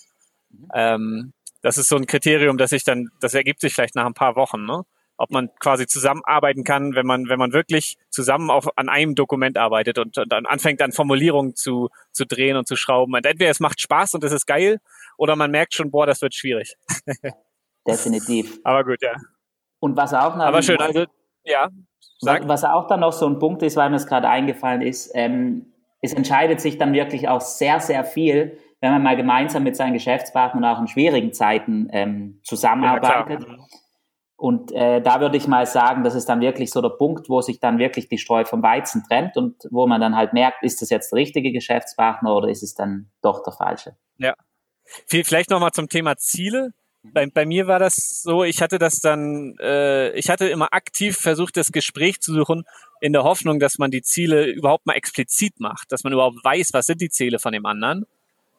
Mhm. 0.50 0.67
Ähm, 0.74 1.34
das 1.62 1.77
ist 1.77 1.89
so 1.89 1.96
ein 1.96 2.05
Kriterium, 2.05 2.57
dass 2.57 2.72
ich 2.72 2.84
dann, 2.84 3.10
das 3.19 3.34
ergibt 3.34 3.62
sich 3.62 3.74
vielleicht 3.74 3.96
nach 3.96 4.05
ein 4.05 4.13
paar 4.13 4.36
Wochen, 4.36 4.65
ne? 4.65 4.84
Ob 5.17 5.31
man 5.31 5.50
quasi 5.59 5.88
zusammenarbeiten 5.88 6.63
kann, 6.63 6.95
wenn 6.95 7.05
man, 7.05 7.27
wenn 7.27 7.39
man 7.39 7.51
wirklich 7.51 7.97
zusammen 8.09 8.50
auf, 8.50 8.77
an 8.77 8.88
einem 8.88 9.15
Dokument 9.15 9.57
arbeitet 9.57 9.97
und, 9.97 10.17
und 10.17 10.31
dann 10.31 10.45
anfängt, 10.45 10.81
an 10.81 10.91
Formulierungen 10.91 11.55
zu, 11.55 11.89
zu 12.12 12.25
drehen 12.25 12.55
und 12.55 12.67
zu 12.67 12.75
schrauben. 12.75 13.13
Und 13.13 13.25
entweder 13.25 13.50
es 13.50 13.59
macht 13.59 13.81
Spaß 13.81 14.13
und 14.13 14.24
es 14.24 14.31
ist 14.31 14.45
geil, 14.45 14.79
oder 15.17 15.36
man 15.36 15.51
merkt 15.51 15.74
schon, 15.74 15.91
boah, 15.91 16.05
das 16.05 16.21
wird 16.21 16.36
schwierig. 16.36 16.75
Definitiv. 17.88 18.59
Aber 18.63 18.83
gut, 18.83 19.01
ja. 19.01 19.15
Und 19.79 19.97
was 19.97 20.13
auch 20.13 20.36
noch. 20.36 20.45
Aber 20.45 20.62
schön, 20.62 20.79
also, 20.79 21.05
ja. 21.43 21.69
Sag. 22.19 22.47
Was 22.47 22.63
auch 22.63 22.88
dann 22.88 23.01
noch 23.01 23.13
so 23.13 23.27
ein 23.27 23.39
Punkt 23.39 23.62
ist, 23.63 23.75
weil 23.75 23.89
mir 23.89 23.95
es 23.95 24.07
gerade 24.07 24.27
eingefallen 24.27 24.81
ist, 24.81 25.12
ähm, 25.13 25.74
es 26.01 26.13
entscheidet 26.13 26.62
sich 26.62 26.77
dann 26.77 26.93
wirklich 26.93 27.27
auch 27.27 27.41
sehr, 27.41 27.79
sehr 27.79 28.03
viel, 28.03 28.59
wenn 28.82 28.91
man 28.91 29.03
mal 29.03 29.15
gemeinsam 29.15 29.63
mit 29.63 29.75
seinen 29.75 29.93
Geschäftspartnern 29.93 30.63
auch 30.65 30.80
in 30.80 30.88
schwierigen 30.88 31.34
Zeiten 31.34 31.88
ähm, 31.91 32.39
zusammenarbeitet. 32.43 33.45
Ja, 33.47 33.58
und 34.38 34.71
äh, 34.71 35.02
da 35.02 35.19
würde 35.19 35.36
ich 35.36 35.47
mal 35.47 35.65
sagen, 35.65 36.04
das 36.04 36.13
ist 36.13 36.30
dann 36.30 36.41
wirklich 36.41 36.69
so 36.69 36.80
der 36.80 36.89
Punkt, 36.89 37.28
wo 37.28 37.41
sich 37.41 37.60
dann 37.60 37.80
wirklich 37.80 38.08
die 38.08 38.19
Streu 38.19 38.45
vom 38.45 38.62
Weizen 38.62 39.04
trennt 39.04 39.36
und 39.36 39.67
wo 39.71 39.88
man 39.88 40.00
dann 40.00 40.15
halt 40.15 40.34
merkt, 40.34 40.62
ist 40.62 40.80
das 40.84 40.91
jetzt 40.91 41.12
der 41.12 41.17
richtige 41.17 41.52
Geschäftspartner 41.52 42.36
oder 42.36 42.47
ist 42.47 42.62
es 42.62 42.76
dann 42.76 43.10
doch 43.23 43.41
der 43.41 43.54
falsche? 43.54 43.97
Ja. 44.19 44.36
Vielleicht 45.08 45.50
nochmal 45.50 45.71
zum 45.71 45.89
Thema 45.89 46.17
Ziele. 46.17 46.69
Bei, 47.02 47.26
bei 47.26 47.47
mir 47.47 47.65
war 47.65 47.80
das 47.80 48.21
so, 48.21 48.43
ich 48.43 48.62
hatte 48.62 48.78
das 48.78 49.00
dann, 49.00 49.56
äh, 49.60 50.12
ich 50.12 50.30
hatte 50.30 50.47
immer 50.47 50.71
aktiv 50.71 51.17
versucht, 51.17 51.58
das 51.58 51.71
Gespräch 51.71 52.21
zu 52.21 52.34
suchen, 52.34 52.63
in 53.02 53.13
der 53.13 53.23
Hoffnung, 53.23 53.60
dass 53.60 53.80
man 53.80 53.89
die 53.89 54.04
Ziele 54.04 54.45
überhaupt 54.45 54.86
mal 54.86 54.93
explizit 54.93 55.60
macht, 55.60 55.91
dass 55.91 56.04
man 56.04 56.13
überhaupt 56.13 56.43
weiß, 56.43 56.69
was 56.73 56.86
sind 56.86 57.02
die 57.02 57.10
Ziele 57.10 57.39
von 57.39 57.54
dem 57.54 57.65
anderen, 57.65 58.06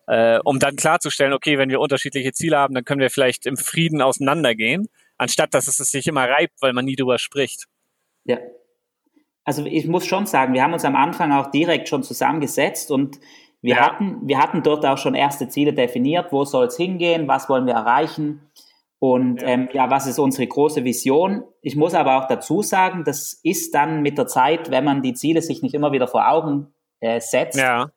äh, 0.09 0.41
um 0.43 0.59
dann 0.59 0.75
klarzustellen, 0.75 1.33
okay, 1.33 1.57
wenn 1.57 1.71
wir 1.71 1.79
unterschiedliche 1.79 2.33
Ziele 2.33 2.59
haben, 2.59 2.75
dann 2.75 2.85
können 2.85 3.01
wir 3.01 3.11
vielleicht 3.11 3.47
im 3.47 3.57
Frieden 3.57 4.03
auseinandergehen 4.03 4.89
anstatt 5.19 5.53
dass 5.53 5.69
es 5.69 5.77
sich 5.77 6.07
immer 6.07 6.29
reibt, 6.29 6.55
weil 6.61 6.73
man 6.73 6.85
nie 6.85 6.97
drüber 6.97 7.19
spricht. 7.19 7.67
Ja. 8.25 8.39
Also 9.45 9.65
ich 9.65 9.87
muss 9.87 10.07
schon 10.07 10.27
sagen, 10.27 10.53
wir 10.55 10.63
haben 10.63 10.75
uns 10.75 10.85
am 10.85 10.97
Anfang 10.97 11.33
auch 11.33 11.51
direkt 11.51 11.89
schon 11.89 12.03
zusammengesetzt 12.03 12.91
und 12.91 13.19
wir, 13.61 13.77
ja. 13.77 13.87
hatten, 13.87 14.21
wir 14.23 14.39
hatten 14.39 14.63
dort 14.63 14.87
auch 14.87 14.99
schon 14.99 15.15
erste 15.15 15.49
Ziele 15.49 15.73
definiert, 15.73 16.33
wo 16.33 16.45
soll 16.45 16.67
es 16.67 16.77
hingehen, 16.77 17.29
was 17.29 17.49
wollen 17.49 17.67
wir 17.67 17.75
erreichen 17.75 18.49
und 19.01 19.43
ja. 19.43 19.49
Ähm, 19.49 19.69
ja, 19.73 19.91
was 19.91 20.07
ist 20.07 20.19
unsere 20.19 20.47
große 20.47 20.85
Vision. 20.85 21.45
Ich 21.63 21.77
muss 21.77 21.95
aber 21.95 22.19
auch 22.19 22.29
dazu 22.29 22.63
sagen, 22.63 23.05
das 23.05 23.41
ist 23.43 23.75
dann 23.75 24.03
mit 24.03 24.19
der 24.19 24.27
Zeit, 24.27 24.71
wenn 24.71 24.85
man 24.85 25.03
die 25.03 25.15
Ziele 25.15 25.41
sich 25.41 25.63
nicht 25.63 25.75
immer 25.75 25.93
wieder 25.93 26.09
vor 26.09 26.29
Augen 26.29 26.75
äh, 27.01 27.21
setzt, 27.21 27.59
ja. 27.59 27.91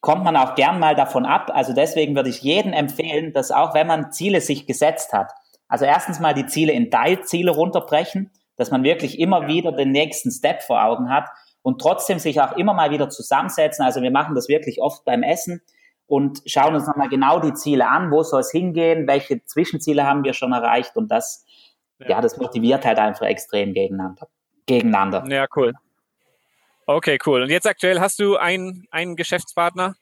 kommt 0.00 0.24
man 0.24 0.36
auch 0.36 0.54
gern 0.54 0.78
mal 0.78 0.94
davon 0.94 1.26
ab. 1.26 1.50
Also 1.54 1.74
deswegen 1.74 2.16
würde 2.16 2.30
ich 2.30 2.42
jedem 2.42 2.72
empfehlen, 2.72 3.32
dass 3.32 3.50
auch 3.50 3.74
wenn 3.74 3.86
man 3.86 4.10
Ziele 4.10 4.40
sich 4.40 4.66
gesetzt 4.66 5.12
hat, 5.12 5.30
also 5.72 5.86
erstens 5.86 6.20
mal 6.20 6.34
die 6.34 6.44
Ziele 6.44 6.74
in 6.74 6.90
Teilziele 6.90 7.50
runterbrechen, 7.50 8.30
dass 8.56 8.70
man 8.70 8.82
wirklich 8.82 9.18
immer 9.18 9.44
ja. 9.44 9.48
wieder 9.48 9.72
den 9.72 9.90
nächsten 9.90 10.30
Step 10.30 10.62
vor 10.62 10.84
Augen 10.84 11.08
hat 11.08 11.30
und 11.62 11.80
trotzdem 11.80 12.18
sich 12.18 12.42
auch 12.42 12.58
immer 12.58 12.74
mal 12.74 12.90
wieder 12.90 13.08
zusammensetzen. 13.08 13.82
Also 13.82 14.02
wir 14.02 14.10
machen 14.10 14.34
das 14.34 14.48
wirklich 14.48 14.82
oft 14.82 15.02
beim 15.06 15.22
Essen 15.22 15.62
und 16.06 16.42
schauen 16.44 16.74
uns 16.74 16.86
nochmal 16.86 17.08
genau 17.08 17.40
die 17.40 17.54
Ziele 17.54 17.88
an, 17.88 18.10
wo 18.10 18.22
soll 18.22 18.40
es 18.40 18.50
hingehen, 18.50 19.08
welche 19.08 19.46
Zwischenziele 19.46 20.04
haben 20.04 20.24
wir 20.24 20.34
schon 20.34 20.52
erreicht 20.52 20.94
und 20.94 21.10
das, 21.10 21.46
ja, 22.00 22.10
ja 22.10 22.20
das 22.20 22.36
motiviert 22.36 22.84
halt 22.84 22.98
einfach 22.98 23.24
extrem 23.24 23.72
gegeneinander. 23.72 24.28
gegeneinander. 24.66 25.24
Ja, 25.28 25.46
cool. 25.56 25.72
Okay, 26.84 27.16
cool. 27.24 27.40
Und 27.40 27.48
jetzt 27.48 27.66
aktuell 27.66 27.98
hast 27.98 28.18
du 28.18 28.36
einen, 28.36 28.86
einen 28.90 29.16
Geschäftspartner 29.16 29.94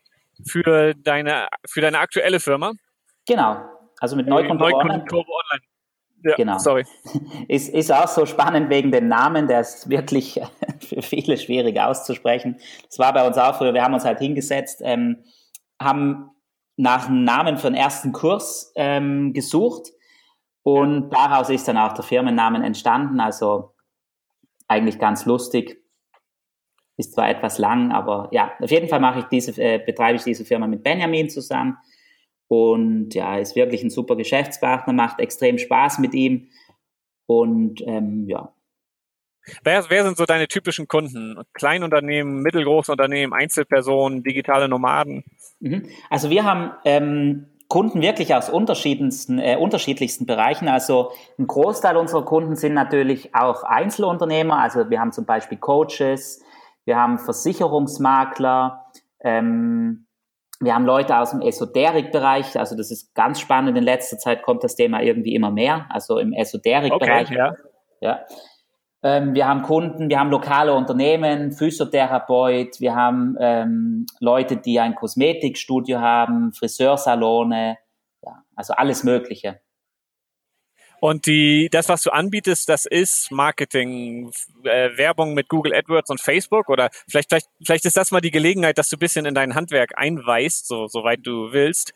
für 0.44 0.94
deine, 0.94 1.46
für 1.64 1.80
deine 1.80 2.00
aktuelle 2.00 2.40
Firma? 2.40 2.72
Genau. 3.24 3.79
Also 4.00 4.16
mit 4.16 4.26
Neukonturbo 4.26 4.76
Online. 4.76 5.04
Online. 5.08 5.62
Ja, 6.22 6.34
genau. 6.34 6.58
Sorry. 6.58 6.84
Ist, 7.48 7.72
ist 7.72 7.92
auch 7.92 8.08
so 8.08 8.26
spannend 8.26 8.68
wegen 8.68 8.92
dem 8.92 9.08
Namen, 9.08 9.48
der 9.48 9.60
ist 9.60 9.88
wirklich 9.88 10.38
für 10.80 11.00
viele 11.00 11.38
schwierig 11.38 11.80
auszusprechen. 11.80 12.58
Das 12.86 12.98
war 12.98 13.12
bei 13.12 13.26
uns 13.26 13.38
auch 13.38 13.56
früher, 13.56 13.72
wir 13.72 13.82
haben 13.82 13.94
uns 13.94 14.04
halt 14.04 14.18
hingesetzt, 14.18 14.82
ähm, 14.84 15.24
haben 15.80 16.30
nach 16.76 17.08
einem 17.08 17.24
Namen 17.24 17.56
für 17.56 17.68
den 17.68 17.76
ersten 17.76 18.12
Kurs 18.12 18.72
ähm, 18.76 19.32
gesucht 19.32 19.88
und 20.62 21.10
daraus 21.10 21.48
ist 21.48 21.68
dann 21.68 21.78
auch 21.78 21.94
der 21.94 22.04
Firmennamen 22.04 22.62
entstanden. 22.62 23.20
Also 23.20 23.74
eigentlich 24.68 24.98
ganz 24.98 25.24
lustig. 25.24 25.78
Ist 26.96 27.14
zwar 27.14 27.30
etwas 27.30 27.58
lang, 27.58 27.92
aber 27.92 28.28
ja, 28.30 28.52
auf 28.60 28.70
jeden 28.70 28.88
Fall 28.88 29.00
mache 29.00 29.20
ich 29.20 29.24
diese, 29.26 29.60
äh, 29.60 29.78
betreibe 29.78 30.16
ich 30.16 30.24
diese 30.24 30.44
Firma 30.44 30.66
mit 30.66 30.82
Benjamin 30.82 31.30
zusammen. 31.30 31.78
Und 32.50 33.14
ja, 33.14 33.38
ist 33.38 33.54
wirklich 33.54 33.84
ein 33.84 33.90
super 33.90 34.16
Geschäftspartner, 34.16 34.92
macht 34.92 35.20
extrem 35.20 35.56
Spaß 35.56 36.00
mit 36.00 36.14
ihm. 36.14 36.48
Und 37.26 37.80
ähm, 37.86 38.24
ja. 38.26 38.52
Wer, 39.62 39.88
wer 39.88 40.02
sind 40.02 40.16
so 40.16 40.24
deine 40.24 40.48
typischen 40.48 40.88
Kunden? 40.88 41.40
Kleinunternehmen, 41.52 42.42
mittelgroße 42.42 42.90
Unternehmen, 42.90 43.32
Einzelpersonen, 43.32 44.24
digitale 44.24 44.68
Nomaden? 44.68 45.22
Mhm. 45.60 45.86
Also 46.10 46.28
wir 46.28 46.44
haben 46.44 46.72
ähm, 46.84 47.46
Kunden 47.68 48.02
wirklich 48.02 48.34
aus 48.34 48.50
unterschiedlichsten, 48.50 49.38
äh, 49.38 49.56
unterschiedlichsten 49.56 50.26
Bereichen. 50.26 50.66
Also 50.66 51.12
ein 51.38 51.46
Großteil 51.46 51.96
unserer 51.96 52.24
Kunden 52.24 52.56
sind 52.56 52.74
natürlich 52.74 53.32
auch 53.32 53.62
Einzelunternehmer. 53.62 54.58
Also 54.58 54.90
wir 54.90 54.98
haben 54.98 55.12
zum 55.12 55.24
Beispiel 55.24 55.58
Coaches, 55.58 56.42
wir 56.84 56.96
haben 56.96 57.20
Versicherungsmakler, 57.20 58.86
ähm, 59.20 60.08
wir 60.60 60.74
haben 60.74 60.84
Leute 60.84 61.18
aus 61.18 61.30
dem 61.30 61.40
Esoterikbereich, 61.40 62.58
also 62.58 62.76
das 62.76 62.90
ist 62.90 63.14
ganz 63.14 63.40
spannend. 63.40 63.76
In 63.78 63.84
letzter 63.84 64.18
Zeit 64.18 64.42
kommt 64.42 64.62
das 64.62 64.76
Thema 64.76 65.02
irgendwie 65.02 65.34
immer 65.34 65.50
mehr, 65.50 65.86
also 65.88 66.18
im 66.18 66.34
Esoterikbereich. 66.34 67.28
Okay, 67.28 67.38
ja. 67.38 67.54
ja. 68.00 68.20
Ähm, 69.02 69.34
wir 69.34 69.48
haben 69.48 69.62
Kunden, 69.62 70.10
wir 70.10 70.20
haben 70.20 70.30
lokale 70.30 70.74
Unternehmen, 70.74 71.52
Physiotherapeut, 71.52 72.78
wir 72.80 72.94
haben 72.94 73.36
ähm, 73.40 74.04
Leute, 74.20 74.58
die 74.58 74.78
ein 74.78 74.94
Kosmetikstudio 74.94 76.00
haben, 76.00 76.52
Friseursalone, 76.52 77.78
ja, 78.22 78.42
also 78.54 78.74
alles 78.74 79.02
Mögliche. 79.02 79.60
Und 81.00 81.26
die, 81.26 81.68
das, 81.70 81.88
was 81.88 82.02
du 82.02 82.10
anbietest, 82.10 82.68
das 82.68 82.84
ist 82.84 83.30
Marketing, 83.30 84.30
äh, 84.64 84.96
Werbung 84.96 85.32
mit 85.32 85.48
Google 85.48 85.74
AdWords 85.74 86.10
und 86.10 86.20
Facebook 86.20 86.68
oder 86.68 86.90
vielleicht, 87.08 87.30
vielleicht, 87.30 87.46
vielleicht 87.64 87.86
ist 87.86 87.96
das 87.96 88.10
mal 88.10 88.20
die 88.20 88.30
Gelegenheit, 88.30 88.76
dass 88.76 88.90
du 88.90 88.98
bisschen 88.98 89.24
in 89.24 89.34
dein 89.34 89.54
Handwerk 89.54 89.92
einweist, 89.96 90.68
so, 90.68 90.86
soweit 90.88 91.20
du 91.22 91.52
willst. 91.52 91.94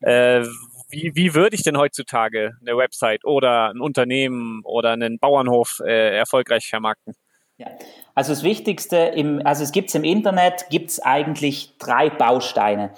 Äh, 0.00 0.44
wie, 0.88 1.12
wie 1.14 1.34
würde 1.34 1.54
ich 1.54 1.64
denn 1.64 1.76
heutzutage 1.76 2.56
eine 2.60 2.76
Website 2.78 3.24
oder 3.24 3.70
ein 3.70 3.80
Unternehmen 3.80 4.62
oder 4.64 4.92
einen 4.92 5.18
Bauernhof 5.18 5.82
äh, 5.84 6.16
erfolgreich 6.16 6.66
vermarkten? 6.68 7.14
Ja, 7.58 7.68
also 8.14 8.32
das 8.32 8.42
Wichtigste, 8.42 8.96
im, 8.96 9.42
also 9.44 9.64
es 9.64 9.72
gibt 9.72 9.94
im 9.94 10.04
Internet, 10.04 10.66
gibt 10.70 10.90
es 10.90 11.00
eigentlich 11.00 11.76
drei 11.78 12.08
Bausteine 12.08 12.92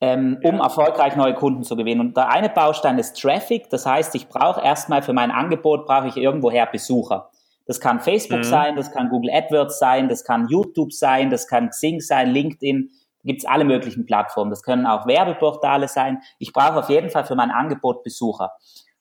ähm, 0.00 0.38
um 0.42 0.60
erfolgreich 0.60 1.16
neue 1.16 1.34
Kunden 1.34 1.62
zu 1.62 1.76
gewinnen. 1.76 2.00
Und 2.00 2.16
der 2.16 2.30
eine 2.30 2.48
Baustein 2.48 2.98
ist 2.98 3.20
Traffic, 3.20 3.68
das 3.70 3.84
heißt, 3.86 4.14
ich 4.14 4.28
brauche 4.28 4.60
erstmal 4.60 5.02
für 5.02 5.12
mein 5.12 5.30
Angebot, 5.30 5.86
brauche 5.86 6.08
ich 6.08 6.16
irgendwoher 6.16 6.66
Besucher. 6.66 7.30
Das 7.66 7.80
kann 7.80 8.00
Facebook 8.00 8.38
mhm. 8.38 8.44
sein, 8.44 8.76
das 8.76 8.90
kann 8.90 9.10
Google 9.10 9.30
AdWords 9.30 9.78
sein, 9.78 10.08
das 10.08 10.24
kann 10.24 10.48
YouTube 10.48 10.92
sein, 10.92 11.30
das 11.30 11.46
kann 11.46 11.70
Xing 11.70 12.00
sein, 12.00 12.30
LinkedIn, 12.30 12.90
da 13.22 13.26
gibt's 13.26 13.44
alle 13.44 13.64
möglichen 13.64 14.06
Plattformen. 14.06 14.50
Das 14.50 14.62
können 14.62 14.86
auch 14.86 15.06
Werbeportale 15.06 15.86
sein. 15.86 16.22
Ich 16.38 16.52
brauche 16.52 16.78
auf 16.78 16.88
jeden 16.88 17.10
Fall 17.10 17.24
für 17.24 17.34
mein 17.34 17.50
Angebot 17.50 18.02
Besucher. 18.02 18.52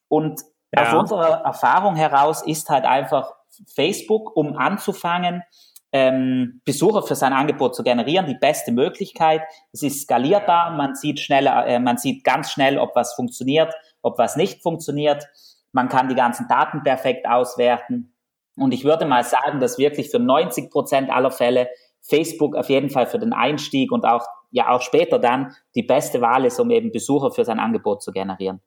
Und 0.09 0.41
ja. 0.75 0.83
aus 0.83 0.93
unserer 0.93 1.45
Erfahrung 1.45 1.95
heraus 1.95 2.45
ist 2.45 2.69
halt 2.69 2.85
einfach 2.85 3.33
Facebook, 3.73 4.35
um 4.35 4.57
anzufangen, 4.57 5.43
ähm, 5.91 6.62
Besucher 6.65 7.04
für 7.04 7.15
sein 7.15 7.34
Angebot 7.34 7.75
zu 7.75 7.84
generieren, 7.84 8.28
die 8.28 8.38
beste 8.38 8.71
Möglichkeit. 8.71 9.41
Es 9.71 9.82
ist 9.82 10.02
skalierbar, 10.02 10.71
man 10.71 10.95
sieht 10.95 11.19
schnell, 11.19 11.47
äh, 11.47 11.80
man 11.80 11.97
sieht 11.97 12.23
ganz 12.23 12.52
schnell, 12.52 12.78
ob 12.78 12.95
was 12.95 13.13
funktioniert, 13.13 13.73
ob 14.02 14.17
was 14.17 14.36
nicht 14.36 14.62
funktioniert. 14.62 15.28
Man 15.71 15.89
kann 15.89 16.10
die 16.10 16.15
ganzen 16.15 16.47
Daten 16.47 16.84
perfekt 16.84 17.28
auswerten. 17.28 18.13
Und 18.56 18.73
ich 18.73 18.84
würde 18.84 19.06
mal 19.06 19.23
sagen, 19.23 19.60
dass 19.60 19.78
wirklich 19.78 20.10
für 20.12 20.19
90 20.19 20.69
Prozent 20.69 21.10
aller 21.10 21.32
Fälle 21.32 21.69
Facebook 22.02 22.56
auf 22.56 22.69
jeden 22.69 22.89
Fall 22.89 23.08
für 23.08 23.19
den 23.19 23.34
Einstieg 23.34 23.91
und 23.91 24.06
auch, 24.06 24.25
ja, 24.52 24.69
auch 24.69 24.82
später 24.82 25.19
dann 25.19 25.56
die 25.75 25.84
beste 25.84 26.21
Wahl 26.21 26.45
ist, 26.45 26.60
um 26.60 26.69
eben 26.71 26.91
Besucher 26.91 27.32
für 27.32 27.45
sein 27.45 27.60
Angebot 27.60 28.02
zu 28.04 28.12
generieren. 28.12 28.62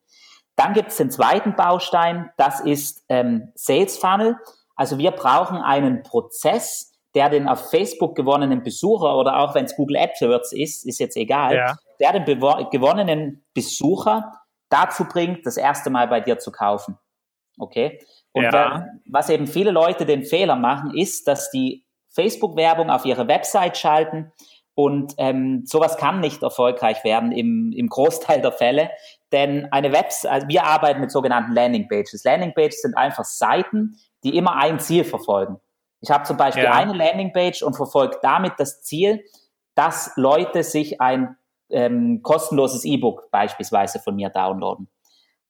Dann 0.55 0.73
gibt 0.73 0.89
es 0.89 0.97
den 0.97 1.11
zweiten 1.11 1.55
Baustein, 1.55 2.29
das 2.37 2.59
ist 2.59 3.05
ähm, 3.09 3.51
Sales 3.55 3.97
Funnel. 3.97 4.37
Also 4.75 4.97
wir 4.97 5.11
brauchen 5.11 5.57
einen 5.57 6.03
Prozess, 6.03 6.92
der 7.15 7.29
den 7.29 7.47
auf 7.47 7.69
Facebook 7.69 8.15
gewonnenen 8.15 8.63
Besucher 8.63 9.17
oder 9.17 9.39
auch 9.39 9.55
wenn 9.55 9.65
es 9.65 9.75
Google 9.75 9.97
AdWords 9.97 10.51
ist, 10.53 10.85
ist 10.85 10.99
jetzt 10.99 11.15
egal, 11.15 11.55
ja. 11.55 11.75
der 11.99 12.19
den 12.19 12.25
gewonnenen 12.25 13.45
Besucher 13.53 14.33
dazu 14.69 15.05
bringt, 15.05 15.45
das 15.45 15.57
erste 15.57 15.89
Mal 15.89 16.07
bei 16.07 16.19
dir 16.19 16.39
zu 16.39 16.51
kaufen. 16.51 16.97
Okay? 17.59 17.99
Und 18.31 18.43
ja. 18.43 18.87
was 19.05 19.29
eben 19.29 19.45
viele 19.45 19.69
Leute 19.69 20.05
den 20.05 20.23
Fehler 20.23 20.55
machen, 20.55 20.95
ist, 20.95 21.27
dass 21.27 21.51
die 21.51 21.85
Facebook-Werbung 22.09 22.89
auf 22.89 23.05
ihre 23.05 23.27
Website 23.27 23.77
schalten 23.77 24.31
und 24.75 25.13
ähm, 25.17 25.63
sowas 25.65 25.97
kann 25.97 26.19
nicht 26.19 26.41
erfolgreich 26.41 27.03
werden 27.03 27.31
im, 27.31 27.71
im 27.75 27.87
Großteil 27.87 28.41
der 28.41 28.51
Fälle, 28.51 28.89
denn 29.31 29.71
eine 29.71 29.91
Website, 29.91 30.31
also 30.31 30.47
wir 30.47 30.63
arbeiten 30.63 30.99
mit 30.99 31.11
sogenannten 31.11 31.53
Landingpages. 31.53 32.23
Landingpages 32.23 32.81
sind 32.81 32.97
einfach 32.97 33.23
Seiten, 33.23 33.99
die 34.23 34.35
immer 34.35 34.55
ein 34.55 34.79
Ziel 34.79 35.03
verfolgen. 35.03 35.57
Ich 36.03 36.11
habe 36.11 36.25
zum 36.25 36.35
Beispiel 36.35 36.65
ja. 36.65 36.73
eine 36.73 36.91
Landingpage 36.91 37.63
und 37.63 37.75
verfolge 37.75 38.17
damit 38.21 38.53
das 38.57 38.81
Ziel, 38.81 39.23
dass 39.73 40.11
Leute 40.17 40.63
sich 40.63 40.99
ein 40.99 41.37
ähm, 41.69 42.21
kostenloses 42.21 42.83
E-Book 42.83 43.31
beispielsweise 43.31 43.99
von 43.99 44.15
mir 44.15 44.29
downloaden. 44.29 44.89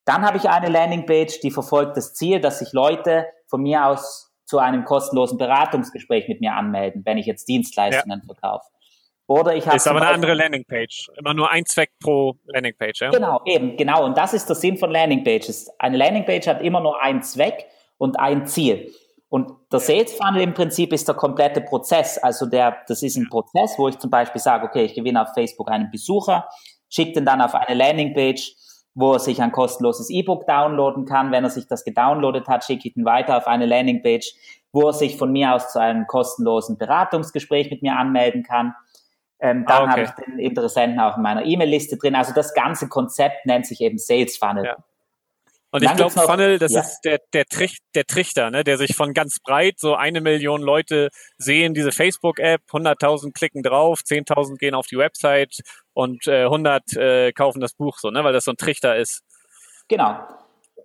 Dann 0.06 0.24
habe 0.24 0.38
ich 0.38 0.48
eine 0.48 0.70
Landingpage, 0.70 1.40
die 1.42 1.50
verfolgt 1.50 1.98
das 1.98 2.14
Ziel, 2.14 2.40
dass 2.40 2.60
sich 2.60 2.72
Leute 2.72 3.26
von 3.48 3.64
mir 3.64 3.88
aus 3.88 4.32
zu 4.46 4.60
einem 4.60 4.86
kostenlosen 4.86 5.40
Beratungsgespräch 5.40 6.28
mit 6.28 6.40
mir 6.40 6.54
anmelden, 6.54 7.02
wenn 7.04 7.18
ich 7.18 7.26
jetzt 7.26 7.48
Dienstleistungen 7.48 8.22
ja. 8.22 8.34
verkaufe. 8.36 8.68
Oder 9.26 9.56
ich 9.56 9.66
habe 9.66 9.78
ist 9.78 9.88
aber 9.88 10.02
eine 10.02 10.12
andere 10.12 10.36
Landingpage. 10.36 11.10
Immer 11.18 11.34
nur 11.34 11.50
ein 11.50 11.66
Zweck 11.66 11.94
pro 12.00 12.36
Landingpage, 12.46 13.02
ja? 13.02 13.10
Genau, 13.10 13.42
eben, 13.46 13.76
genau. 13.76 14.06
Und 14.06 14.18
das 14.18 14.34
ist 14.34 14.48
der 14.48 14.56
Sinn 14.56 14.78
von 14.78 14.92
Landingpages. 14.92 15.72
Eine 15.80 15.98
Landingpage 15.98 16.46
hat 16.46 16.62
immer 16.62 16.82
nur 16.82 17.02
einen 17.02 17.24
Zweck 17.24 17.66
und 17.98 18.20
ein 18.20 18.46
Ziel. 18.46 18.92
Und 19.34 19.50
der 19.72 19.80
Sales 19.80 20.14
Funnel 20.14 20.44
im 20.44 20.54
Prinzip 20.54 20.94
ist 20.94 21.08
der 21.08 21.16
komplette 21.16 21.60
Prozess. 21.60 22.20
Also 22.20 22.46
der, 22.46 22.78
das 22.88 23.02
ist 23.02 23.18
ein 23.18 23.30
Prozess, 23.30 23.80
wo 23.80 23.88
ich 23.88 23.98
zum 23.98 24.12
Beispiel 24.12 24.40
sage, 24.40 24.64
okay, 24.64 24.84
ich 24.84 24.94
gewinne 24.94 25.24
auf 25.24 25.34
Facebook 25.34 25.72
einen 25.72 25.90
Besucher, 25.90 26.48
schicke 26.88 27.14
den 27.14 27.26
dann 27.26 27.42
auf 27.42 27.56
eine 27.56 27.76
Landingpage, 27.76 28.54
wo 28.94 29.14
er 29.14 29.20
sich 29.20 29.42
ein 29.42 29.52
kostenloses 29.52 30.12
E-Book 30.12 30.46
downloaden 30.46 31.06
kann. 31.06 31.32
Wenn 31.32 31.46
er 31.46 31.50
sich 31.50 31.66
das 31.66 31.84
gedownloadet 31.84 32.48
hat, 32.48 32.64
schicke 32.64 32.88
ich 32.88 32.96
ihn 32.96 33.06
weiter 33.06 33.36
auf 33.36 33.48
eine 33.48 33.66
Landingpage, 33.66 34.36
wo 34.72 34.84
er 34.84 34.94
sich 34.94 35.18
von 35.18 35.32
mir 35.32 35.56
aus 35.56 35.72
zu 35.72 35.82
einem 35.82 36.06
kostenlosen 36.06 36.78
Beratungsgespräch 36.78 37.72
mit 37.72 37.82
mir 37.82 37.98
anmelden 37.98 38.44
kann. 38.44 38.76
Ähm, 39.40 39.66
dann 39.68 39.78
ah, 39.78 39.82
okay. 39.82 39.90
habe 39.90 40.02
ich 40.04 40.26
den 40.26 40.38
Interessenten 40.38 41.00
auch 41.00 41.18
in 41.18 41.24
meiner 41.24 41.44
E-Mail-Liste 41.44 41.98
drin. 41.98 42.14
Also 42.14 42.36
das 42.36 42.54
ganze 42.54 42.88
Konzept 42.88 43.48
nennt 43.48 43.66
sich 43.66 43.82
eben 43.82 43.98
Sales 43.98 44.38
Funnel. 44.38 44.66
Ja. 44.66 44.78
Und 45.74 45.82
ich 45.82 45.92
glaube, 45.96 46.12
Funnel, 46.12 46.60
das 46.60 46.74
ja. 46.74 46.82
ist 46.82 47.02
der, 47.02 47.20
der, 47.34 47.46
Trich, 47.46 47.80
der 47.96 48.06
Trichter, 48.06 48.52
ne, 48.52 48.64
der 48.64 48.78
sich 48.78 48.96
von 48.96 49.12
ganz 49.12 49.40
breit, 49.44 49.80
so 49.80 49.96
eine 49.96 50.22
Million 50.22 50.62
Leute 50.62 51.10
sehen 51.38 51.74
diese 51.74 51.92
Facebook-App, 51.92 52.62
100.000 52.72 53.34
klicken 53.34 53.64
drauf, 53.64 54.02
10.000 54.02 54.58
gehen 54.60 54.76
auf 54.76 54.86
die 54.86 55.00
Website 55.00 55.62
und 55.94 56.28
äh, 56.28 56.44
100 56.44 56.96
äh, 56.96 57.32
kaufen 57.32 57.60
das 57.60 57.74
Buch, 57.74 57.98
so, 57.98 58.12
ne, 58.12 58.24
weil 58.24 58.34
das 58.34 58.46
so 58.46 58.52
ein 58.52 58.58
Trichter 58.58 58.96
ist. 58.98 59.24
Genau. 59.88 60.20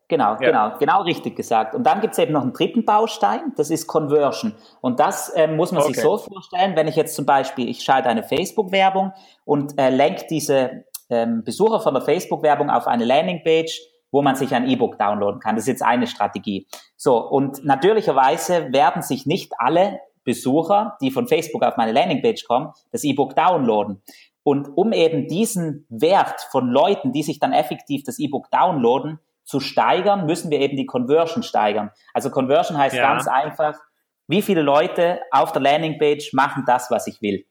Genau, 0.09 0.31
ja. 0.31 0.37
genau, 0.37 0.79
genau 0.79 1.03
richtig 1.03 1.37
gesagt. 1.37 1.74
Und 1.74 1.85
dann 1.85 2.01
gibt's 2.01 2.16
eben 2.16 2.33
noch 2.33 2.40
einen 2.40 2.55
dritten 2.55 2.87
Baustein, 2.87 3.53
das 3.59 3.68
ist 3.68 3.87
Conversion. 3.87 4.55
Und 4.81 5.01
das 5.01 5.29
äh, 5.29 5.48
muss 5.48 5.70
man 5.70 5.83
okay. 5.83 5.92
sich 5.92 6.03
so 6.03 6.16
vorstellen, 6.16 6.77
wenn 6.77 6.88
ich 6.88 6.96
jetzt 6.96 7.14
zum 7.14 7.27
Beispiel, 7.27 7.68
ich 7.68 7.83
schalte 7.83 8.09
eine 8.09 8.22
Facebook-Werbung 8.22 9.12
und 9.44 9.79
äh, 9.79 9.90
lenke 9.90 10.24
diese 10.31 10.85
ähm, 11.11 11.44
Besucher 11.44 11.81
von 11.81 11.92
der 11.92 12.03
Facebook-Werbung 12.03 12.70
auf 12.70 12.87
eine 12.87 13.05
Landingpage, 13.05 13.83
wo 14.10 14.22
man 14.22 14.36
sich 14.36 14.54
ein 14.54 14.68
E-Book 14.68 14.98
downloaden 14.98 15.40
kann. 15.40 15.56
Das 15.56 15.64
ist 15.64 15.68
jetzt 15.68 15.82
eine 15.82 16.06
Strategie. 16.06 16.66
So, 16.96 17.18
und 17.18 17.64
natürlicherweise 17.64 18.72
werden 18.72 19.02
sich 19.02 19.26
nicht 19.26 19.52
alle 19.58 20.00
Besucher, 20.24 20.96
die 21.00 21.10
von 21.10 21.26
Facebook 21.26 21.62
auf 21.62 21.76
meine 21.76 21.92
Landingpage 21.92 22.44
kommen, 22.44 22.72
das 22.92 23.04
E-Book 23.04 23.34
downloaden. 23.34 24.02
Und 24.42 24.68
um 24.76 24.92
eben 24.92 25.26
diesen 25.28 25.86
Wert 25.88 26.40
von 26.50 26.68
Leuten, 26.68 27.12
die 27.12 27.22
sich 27.22 27.38
dann 27.38 27.52
effektiv 27.52 28.02
das 28.04 28.18
E-Book 28.18 28.50
downloaden, 28.50 29.18
zu 29.44 29.60
steigern, 29.60 30.26
müssen 30.26 30.50
wir 30.50 30.60
eben 30.60 30.76
die 30.76 30.84
Conversion 30.84 31.42
steigern. 31.42 31.90
Also 32.12 32.30
Conversion 32.30 32.76
heißt 32.76 32.96
ja. 32.96 33.02
ganz 33.02 33.26
einfach, 33.26 33.78
wie 34.26 34.42
viele 34.42 34.60
Leute 34.60 35.20
auf 35.30 35.52
der 35.52 35.62
Landingpage 35.62 36.34
machen 36.34 36.64
das, 36.66 36.90
was 36.90 37.06
ich 37.06 37.22
will. 37.22 37.46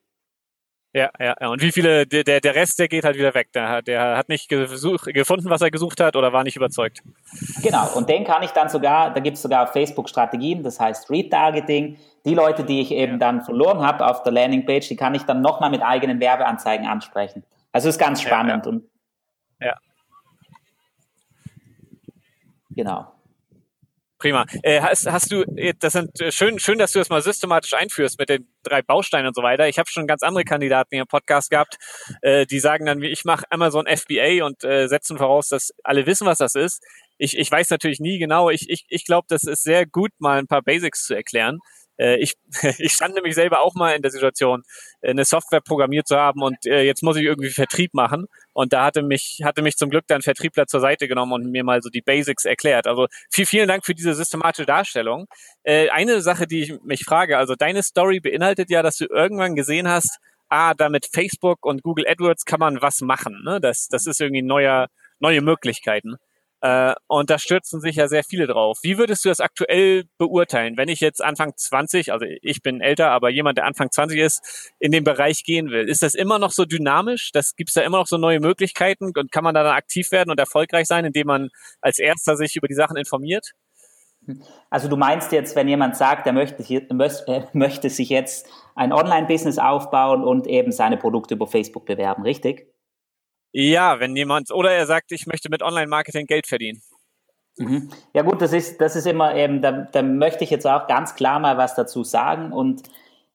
Ja, 0.94 1.10
ja, 1.20 1.36
ja. 1.40 1.48
Und 1.50 1.62
wie 1.62 1.72
viele, 1.72 2.08
der, 2.08 2.24
der 2.24 2.56
Rest, 2.56 2.80
der 2.80 2.88
geht 2.88 3.04
halt 3.04 3.18
wieder 3.18 3.34
weg. 3.34 3.52
Der, 3.54 3.82
der 3.82 4.18
hat 4.18 4.30
nicht 4.30 4.50
gesuch, 4.50 5.04
gefunden, 5.04 5.50
was 5.50 5.62
er 5.62 5.70
gesucht 5.70 6.00
hat 6.00 6.16
oder 6.16 6.34
war 6.34 6.44
nicht 6.44 6.56
überzeugt. 6.56 7.04
Genau, 7.62 7.88
und 7.96 8.10
den 8.10 8.24
kann 8.24 8.42
ich 8.42 8.52
dann 8.52 8.70
sogar, 8.70 9.14
da 9.14 9.20
gibt 9.20 9.36
es 9.36 9.44
sogar 9.44 9.64
auf 9.64 9.74
Facebook 9.74 10.10
Strategien, 10.10 10.64
das 10.64 10.80
heißt 10.80 11.10
Retargeting. 11.10 11.98
Die 12.26 12.34
Leute, 12.34 12.64
die 12.64 12.82
ich 12.82 12.92
eben 12.92 13.20
dann 13.20 13.42
verloren 13.42 13.82
habe 13.82 14.08
auf 14.08 14.24
der 14.24 14.34
Landingpage, 14.34 14.88
die 14.88 14.96
kann 14.96 15.14
ich 15.14 15.24
dann 15.24 15.42
nochmal 15.42 15.70
mit 15.70 15.82
eigenen 15.82 16.20
Werbeanzeigen 16.20 16.88
ansprechen. 16.88 17.44
Also 17.72 17.90
ist 17.90 18.00
ganz 18.00 18.22
spannend. 18.22 18.66
Ja, 18.66 18.72
ja. 18.72 18.78
Und 18.78 18.84
ja. 19.62 19.78
Genau. 22.72 23.17
Prima. 24.20 24.46
Äh, 24.64 24.82
hast, 24.82 25.06
hast 25.06 25.32
du, 25.32 25.44
äh, 25.56 25.74
das 25.78 25.94
sind 25.94 26.20
äh, 26.20 26.32
schön, 26.32 26.58
schön, 26.58 26.80
dass 26.80 26.92
du 26.92 27.00
das 27.00 27.10
mal 27.10 27.22
systematisch 27.22 27.74
einführst 27.76 28.18
mit 28.18 28.30
den 28.30 28.48
drei 28.64 28.82
Bausteinen 28.82 29.28
und 29.28 29.36
so 29.36 29.44
weiter. 29.44 29.68
Ich 29.68 29.78
habe 29.78 29.90
schon 29.90 30.08
ganz 30.08 30.24
andere 30.24 30.44
Kandidaten 30.44 30.90
hier 30.92 31.02
im 31.02 31.08
Podcast 31.08 31.52
gehabt, 31.52 31.78
äh, 32.24 32.48
die 32.48 32.60
sagen 32.60 32.88
dann, 32.88 33.02
wie 33.02 33.08
ich 33.08 33.26
mache 33.26 33.46
Amazon 33.52 33.86
FBA 33.86 34.44
und 34.44 34.64
äh, 34.64 34.88
setzen 34.88 35.18
voraus, 35.18 35.50
dass 35.50 35.72
alle 35.84 36.08
wissen, 36.08 36.26
was 36.26 36.40
das 36.40 36.56
ist. 36.56 36.84
Ich, 37.20 37.38
ich 37.38 37.52
weiß 37.52 37.70
natürlich 37.70 38.00
nie 38.00 38.18
genau. 38.18 38.50
Ich, 38.50 38.70
ich, 38.70 38.86
ich 38.90 39.06
glaube, 39.06 39.28
das 39.30 39.44
ist 39.44 39.64
sehr 39.64 39.86
gut, 39.86 40.12
mal 40.18 40.40
ein 40.40 40.48
paar 40.48 40.64
Basics 40.64 41.06
zu 41.06 41.14
erklären. 41.14 41.60
Äh, 41.98 42.18
ich, 42.18 42.36
ich 42.78 42.94
stand 42.94 43.16
nämlich 43.16 43.36
selber 43.36 43.62
auch 43.62 43.76
mal 43.76 43.96
in 43.96 44.02
der 44.02 44.12
Situation, 44.12 44.64
äh, 45.02 45.12
eine 45.12 45.26
Software 45.26 45.62
programmiert 45.62 46.08
zu 46.08 46.18
haben 46.18 46.42
und 46.42 46.58
äh, 46.66 46.82
jetzt 46.84 47.04
muss 47.04 47.18
ich 47.18 47.24
irgendwie 47.24 47.50
Vertrieb 47.50 47.94
machen. 47.94 48.28
Und 48.54 48.74
da 48.74 48.86
hatte 48.86 49.04
mich, 49.04 49.42
hatte 49.44 49.62
mich 49.62 49.78
zum 49.78 49.90
Glück 49.90 50.06
dann 50.08 50.22
Vertriebler 50.22 50.68
zur 50.68 50.80
Seite 50.80 51.08
genommen 51.08 51.34
und 51.34 51.52
mir 51.52 51.64
mal 51.64 51.82
so 51.82 51.90
die 51.90 52.02
Basics 52.02 52.46
erklärt. 52.46 52.88
Also 52.88 53.08
viel, 53.30 53.46
vielen 53.46 53.68
Dank 53.68 53.86
für 53.86 53.94
diese 53.94 54.14
systematische 54.16 54.66
Darstellung. 54.66 55.28
Eine 55.64 56.22
Sache, 56.22 56.48
die 56.48 56.64
ich 56.64 56.82
mich 56.82 57.04
frage, 57.04 57.38
also 57.38 57.54
deine 57.56 57.84
Story 57.84 58.20
beinhaltet 58.20 58.72
ja, 58.72 58.82
dass 58.82 58.98
du 58.98 59.06
irgendwann 59.06 59.56
gesehen 59.56 59.88
hast, 59.88 60.18
ah, 60.50 60.74
damit 60.74 61.08
Facebook 61.12 61.66
und 61.66 61.84
Google 61.84 62.08
AdWords 62.08 62.46
kann 62.46 62.60
man 62.60 62.82
was 62.82 63.02
machen. 63.02 63.44
Ne? 63.44 63.60
Das, 63.62 63.88
das 63.90 64.08
ist 64.08 64.22
irgendwie 64.22 64.42
neuer, 64.42 64.88
neue 65.20 65.42
Möglichkeiten. 65.42 66.18
Äh, 66.62 66.96
und 67.08 67.30
da 67.30 67.38
stürzen 67.38 67.82
sich 67.82 67.98
ja 67.98 68.08
sehr 68.08 68.24
viele 68.24 68.48
drauf. 68.48 68.80
Wie 68.82 68.98
würdest 68.98 69.24
du 69.24 69.30
das 69.30 69.40
aktuell 69.40 70.06
beurteilen, 70.18 70.76
wenn 70.76 70.90
ich 70.90 71.00
jetzt 71.00 71.24
Anfang 71.24 71.54
20, 71.56 72.12
also 72.12 72.26
ich 72.42 72.62
bin 72.62 72.82
älter, 72.82 73.12
aber 73.12 73.30
jemand, 73.30 73.58
der 73.58 73.66
Anfang 73.66 73.92
20 73.92 74.20
ist, 74.20 74.74
in 74.80 74.92
den 74.92 75.04
Bereich 75.04 75.44
gehen 75.44 75.70
will? 75.70 75.88
Ist 75.88 76.02
das 76.02 76.16
immer 76.16 76.40
noch 76.40 76.52
so 76.52 76.66
dynamisch? 76.66 77.32
Das 77.32 77.56
gibt's 77.56 77.74
da 77.74 77.82
immer 77.82 78.00
noch 78.00 78.08
so 78.08 78.18
neue 78.18 78.40
Möglichkeiten 78.40 79.12
und 79.16 79.32
kann 79.32 79.44
man 79.44 79.54
da 79.54 79.64
dann 79.64 79.76
aktiv 79.76 80.12
werden 80.12 80.32
und 80.32 80.40
erfolgreich 80.40 80.88
sein, 80.88 81.06
indem 81.06 81.28
man 81.28 81.50
als 81.82 82.00
erster 82.00 82.36
sich 82.36 82.56
über 82.56 82.68
die 82.68 82.74
Sachen 82.74 82.98
informiert? 82.98 83.52
Also 84.70 84.90
du 84.90 84.98
meinst 84.98 85.32
jetzt, 85.32 85.56
wenn 85.56 85.68
jemand 85.68 85.96
sagt, 85.96 86.28
er 86.28 86.34
möchte, 86.34 86.64
äh, 86.64 87.44
möchte 87.54 87.90
sich 87.90 88.10
jetzt 88.10 88.50
ein 88.76 88.92
Online-Business 88.92 89.58
aufbauen 89.58 90.24
und 90.24 90.48
eben 90.48 90.72
seine 90.72 90.98
Produkte 90.98 91.36
über 91.36 91.48
Facebook 91.48 91.86
bewerben, 91.86 92.24
richtig? 92.24 92.68
Ja, 93.60 94.00
wenn 94.00 94.16
jemand, 94.16 94.52
oder 94.52 94.72
er 94.72 94.86
sagt, 94.86 95.12
ich 95.12 95.26
möchte 95.26 95.50
mit 95.50 95.64
Online-Marketing 95.64 96.28
Geld 96.28 96.46
verdienen. 96.46 96.80
Mhm. 97.58 97.90
Ja 98.14 98.22
gut, 98.22 98.40
das 98.40 98.54
ist, 98.54 98.80
das 98.80 98.96
ist 98.96 99.08
immer 99.08 99.34
eben, 99.34 99.64
da, 99.64 99.72
da 99.92 100.04
möchte 100.04 100.44
ich 100.44 100.52
jetzt 100.52 100.68
auch 100.68 100.86
ganz 100.86 101.16
klar 101.16 101.40
mal 101.40 101.58
was 101.58 101.74
dazu 101.74 102.04
sagen 102.04 102.52
und 102.52 102.84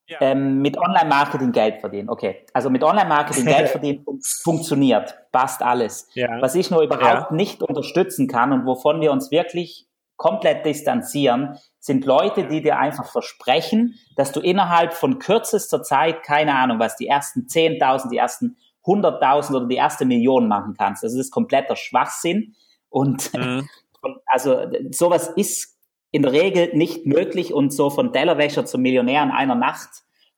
ja. 0.06 0.18
ähm, 0.20 0.62
mit 0.62 0.78
Online-Marketing 0.78 1.50
Geld 1.50 1.80
verdienen. 1.80 2.08
Okay, 2.08 2.46
also 2.52 2.70
mit 2.70 2.84
Online-Marketing 2.84 3.46
Geld 3.46 3.68
verdienen 3.70 4.04
funktioniert, 4.44 5.16
passt 5.32 5.60
alles. 5.60 6.06
Ja. 6.14 6.40
Was 6.40 6.54
ich 6.54 6.70
nur 6.70 6.82
überhaupt 6.82 7.30
ja. 7.32 7.32
nicht 7.32 7.60
unterstützen 7.60 8.28
kann 8.28 8.52
und 8.52 8.64
wovon 8.64 9.00
wir 9.00 9.10
uns 9.10 9.32
wirklich 9.32 9.88
komplett 10.14 10.64
distanzieren, 10.64 11.58
sind 11.80 12.04
Leute, 12.04 12.46
die 12.46 12.62
dir 12.62 12.78
einfach 12.78 13.10
versprechen, 13.10 13.98
dass 14.14 14.30
du 14.30 14.38
innerhalb 14.38 14.94
von 14.94 15.18
kürzester 15.18 15.82
Zeit, 15.82 16.22
keine 16.22 16.54
Ahnung, 16.54 16.78
was 16.78 16.94
die 16.96 17.08
ersten 17.08 17.48
10.000, 17.48 18.10
die 18.10 18.18
ersten 18.18 18.56
100.000 18.84 19.54
oder 19.54 19.66
die 19.66 19.76
erste 19.76 20.04
Million 20.04 20.48
machen 20.48 20.74
kannst. 20.76 21.02
Das 21.02 21.14
ist 21.14 21.30
kompletter 21.30 21.76
Schwachsinn. 21.76 22.54
Und 22.88 23.32
mhm. 23.34 23.68
also 24.26 24.66
sowas 24.90 25.28
ist 25.36 25.78
in 26.10 26.22
der 26.22 26.32
Regel 26.32 26.70
nicht 26.74 27.06
möglich 27.06 27.52
und 27.52 27.72
so 27.72 27.90
von 27.90 28.12
Tellerwäscher 28.12 28.66
zum 28.66 28.82
Millionär 28.82 29.22
in 29.22 29.30
einer 29.30 29.54
Nacht 29.54 29.88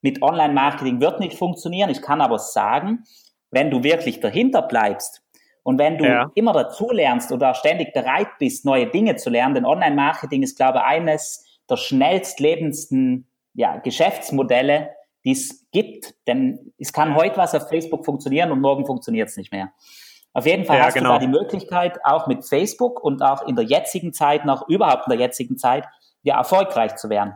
mit 0.03 0.23
Online-Marketing 0.23 1.01
wird 1.01 1.19
nicht 1.19 1.37
funktionieren. 1.37 1.89
Ich 1.89 2.03
kann 2.03 2.21
aber 2.21 2.39
sagen, 2.39 3.05
wenn 3.51 3.71
du 3.71 3.83
wirklich 3.83 4.21
dahinter 4.21 4.63
bleibst 4.63 5.23
und 5.63 5.79
wenn 5.79 5.97
du 5.97 6.05
ja. 6.05 6.31
immer 6.35 6.53
dazu 6.53 6.91
lernst 6.91 7.33
oder 7.33 7.55
ständig 7.55 7.95
bereit 7.95 8.29
bist, 8.39 8.67
neue 8.67 8.87
Dinge 8.87 9.17
zu 9.17 9.31
lernen, 9.31 9.55
denn 9.55 9.65
Online-Marketing 9.65 10.43
ist, 10.43 10.57
glaube 10.57 10.79
ich, 10.79 10.85
eines 10.85 11.59
der 11.71 11.79
schnellst 11.79 12.39
lebendsten 12.39 13.27
ja, 13.55 13.79
Geschäftsmodelle, 13.79 14.91
die 15.25 15.33
es 15.33 15.67
gibt. 15.73 16.15
Denn 16.27 16.73
es 16.79 16.93
kann 16.93 17.15
heute 17.15 17.37
was 17.37 17.55
auf 17.55 17.69
Facebook 17.69 18.05
funktionieren 18.05 18.53
und 18.53 18.61
morgen 18.61 18.87
funktioniert 18.87 19.29
es 19.29 19.37
nicht 19.37 19.53
mehr. 19.53 19.73
Auf 20.33 20.47
jeden 20.47 20.65
Fall 20.65 20.79
ja, 20.79 20.87
hast 20.87 20.95
genau. 20.95 21.13
du 21.13 21.15
da 21.15 21.19
die 21.21 21.29
Möglichkeit, 21.29 22.05
auch 22.05 22.27
mit 22.27 22.45
Facebook 22.45 23.03
und 23.03 23.23
auch 23.23 23.47
in 23.47 23.55
der 23.55 23.65
jetzigen 23.65 24.13
Zeit, 24.13 24.45
noch 24.45 24.69
überhaupt 24.69 25.07
in 25.07 25.11
der 25.11 25.21
jetzigen 25.21 25.57
Zeit, 25.57 25.87
ja, 26.23 26.37
erfolgreich 26.39 26.97
zu 26.97 27.09
werden. 27.09 27.35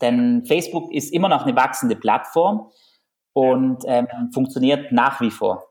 Denn 0.00 0.44
Facebook 0.46 0.92
ist 0.92 1.12
immer 1.12 1.28
noch 1.28 1.44
eine 1.44 1.56
wachsende 1.56 1.96
Plattform 1.96 2.70
und 3.32 3.82
ähm, 3.86 4.06
funktioniert 4.32 4.92
nach 4.92 5.20
wie 5.20 5.30
vor. 5.30 5.66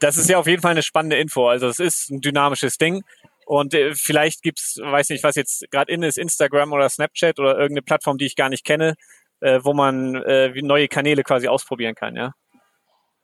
Das 0.00 0.16
ist 0.16 0.28
ja 0.28 0.38
auf 0.38 0.46
jeden 0.46 0.62
Fall 0.62 0.72
eine 0.72 0.82
spannende 0.82 1.16
Info. 1.16 1.48
Also 1.48 1.68
es 1.68 1.78
ist 1.78 2.10
ein 2.10 2.20
dynamisches 2.20 2.78
Ding. 2.78 3.04
Und 3.46 3.74
äh, 3.74 3.94
vielleicht 3.94 4.42
gibt's, 4.42 4.78
weiß 4.82 5.10
nicht, 5.10 5.22
was 5.22 5.36
jetzt 5.36 5.70
gerade 5.70 5.92
in 5.92 6.02
ist, 6.02 6.18
Instagram 6.18 6.72
oder 6.72 6.88
Snapchat 6.88 7.38
oder 7.38 7.52
irgendeine 7.52 7.82
Plattform, 7.82 8.18
die 8.18 8.26
ich 8.26 8.36
gar 8.36 8.48
nicht 8.48 8.64
kenne, 8.64 8.94
äh, 9.40 9.60
wo 9.62 9.72
man 9.72 10.14
äh, 10.14 10.50
neue 10.62 10.88
Kanäle 10.88 11.22
quasi 11.22 11.48
ausprobieren 11.48 11.94
kann, 11.94 12.16
ja? 12.16 12.32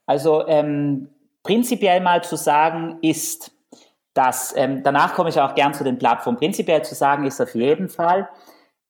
Also 0.07 0.47
ähm, 0.47 1.09
prinzipiell 1.43 2.01
mal 2.01 2.23
zu 2.23 2.37
sagen 2.37 2.99
ist, 3.03 3.53
dass, 4.15 4.55
ähm, 4.57 4.83
danach 4.83 5.15
komme 5.15 5.31
ich 5.31 5.41
auch 5.41 5.55
gern 5.55 5.75
zu 5.75 5.85
den 5.85 5.99
Plattformen, 5.99 6.39
prinzipiell 6.39 6.83
zu 6.83 6.95
sagen 6.95 7.25
ist 7.25 7.41
auf 7.41 7.55
jeden 7.55 7.89
Fall, 7.89 8.29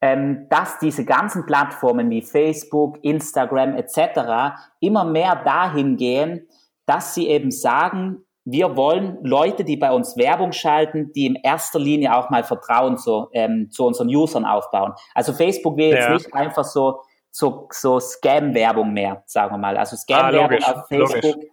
ähm, 0.01 0.49
dass 0.51 0.79
diese 0.79 1.05
ganzen 1.05 1.47
Plattformen 1.47 2.11
wie 2.11 2.23
Facebook, 2.23 2.99
Instagram 3.05 3.77
etc. 3.77 4.57
immer 4.81 5.05
mehr 5.05 5.37
dahin 5.45 5.97
gehen, 5.97 6.49
dass 6.87 7.15
sie 7.15 7.29
eben 7.29 7.53
sagen, 7.53 8.25
wir 8.45 8.77
wollen 8.77 9.19
Leute, 9.23 9.63
die 9.63 9.77
bei 9.77 9.93
uns 9.93 10.17
Werbung 10.17 10.51
schalten, 10.51 11.13
die 11.13 11.27
in 11.27 11.37
erster 11.37 11.79
Linie 11.79 12.17
auch 12.17 12.31
mal 12.31 12.43
Vertrauen 12.43 12.99
zu, 12.99 13.29
ähm, 13.33 13.71
zu 13.71 13.87
unseren 13.87 14.09
Usern 14.09 14.45
aufbauen. 14.45 14.95
Also 15.15 15.33
Facebook 15.33 15.77
will 15.77 15.91
jetzt 15.91 16.09
ja. 16.09 16.15
nicht 16.15 16.35
einfach 16.35 16.65
so 16.65 17.03
so, 17.33 17.67
so 17.73 17.99
Scam-Werbung 17.99 18.93
mehr, 18.93 19.25
sagen 19.27 19.55
wir 19.55 19.59
mal. 19.59 19.77
Also 19.77 19.97
Scam-Werbung 19.97 20.59
ah, 20.63 20.73
auf 20.73 20.87
Facebook, 20.87 21.25
logisch. 21.25 21.51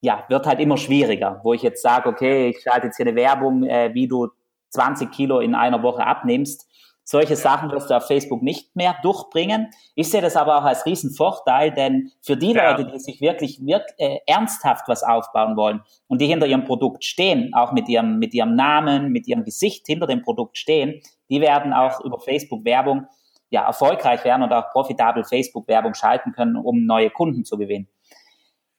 ja, 0.00 0.24
wird 0.28 0.46
halt 0.46 0.60
immer 0.60 0.76
schwieriger, 0.76 1.40
wo 1.42 1.52
ich 1.52 1.62
jetzt 1.62 1.82
sage, 1.82 2.08
okay, 2.08 2.50
ich 2.50 2.62
schalte 2.62 2.86
jetzt 2.86 2.96
hier 2.96 3.06
eine 3.06 3.16
Werbung, 3.16 3.64
äh, 3.64 3.92
wie 3.92 4.06
du 4.06 4.28
20 4.70 5.10
Kilo 5.10 5.40
in 5.40 5.54
einer 5.54 5.82
Woche 5.82 6.06
abnimmst. 6.06 6.68
Solche 7.06 7.36
Sachen 7.36 7.70
wirst 7.70 7.90
du 7.90 7.94
auf 7.94 8.06
Facebook 8.06 8.40
nicht 8.40 8.74
mehr 8.76 8.96
durchbringen. 9.02 9.68
Ich 9.94 10.10
sehe 10.10 10.22
das 10.22 10.36
aber 10.36 10.56
auch 10.58 10.64
als 10.64 10.86
Riesenvorteil, 10.86 11.72
denn 11.72 12.12
für 12.22 12.36
die 12.36 12.52
ja. 12.52 12.70
Leute, 12.70 12.90
die 12.90 12.98
sich 12.98 13.20
wirklich, 13.20 13.60
wirklich 13.60 13.98
äh, 13.98 14.20
ernsthaft 14.26 14.88
was 14.88 15.02
aufbauen 15.02 15.56
wollen 15.56 15.82
und 16.06 16.20
die 16.20 16.26
hinter 16.26 16.46
ihrem 16.46 16.64
Produkt 16.64 17.04
stehen, 17.04 17.52
auch 17.52 17.72
mit 17.72 17.88
ihrem, 17.88 18.20
mit 18.20 18.32
ihrem 18.32 18.54
Namen, 18.54 19.12
mit 19.12 19.26
ihrem 19.26 19.44
Gesicht 19.44 19.86
hinter 19.86 20.06
dem 20.06 20.22
Produkt 20.22 20.56
stehen, 20.56 21.02
die 21.28 21.42
werden 21.42 21.74
auch 21.74 22.00
über 22.00 22.20
Facebook 22.20 22.64
Werbung 22.64 23.06
ja, 23.54 23.64
erfolgreich 23.64 24.24
werden 24.24 24.42
und 24.42 24.52
auch 24.52 24.72
profitabel 24.72 25.22
Facebook-Werbung 25.22 25.94
schalten 25.94 26.32
können, 26.32 26.56
um 26.56 26.86
neue 26.86 27.08
Kunden 27.08 27.44
zu 27.44 27.56
gewinnen. 27.56 27.86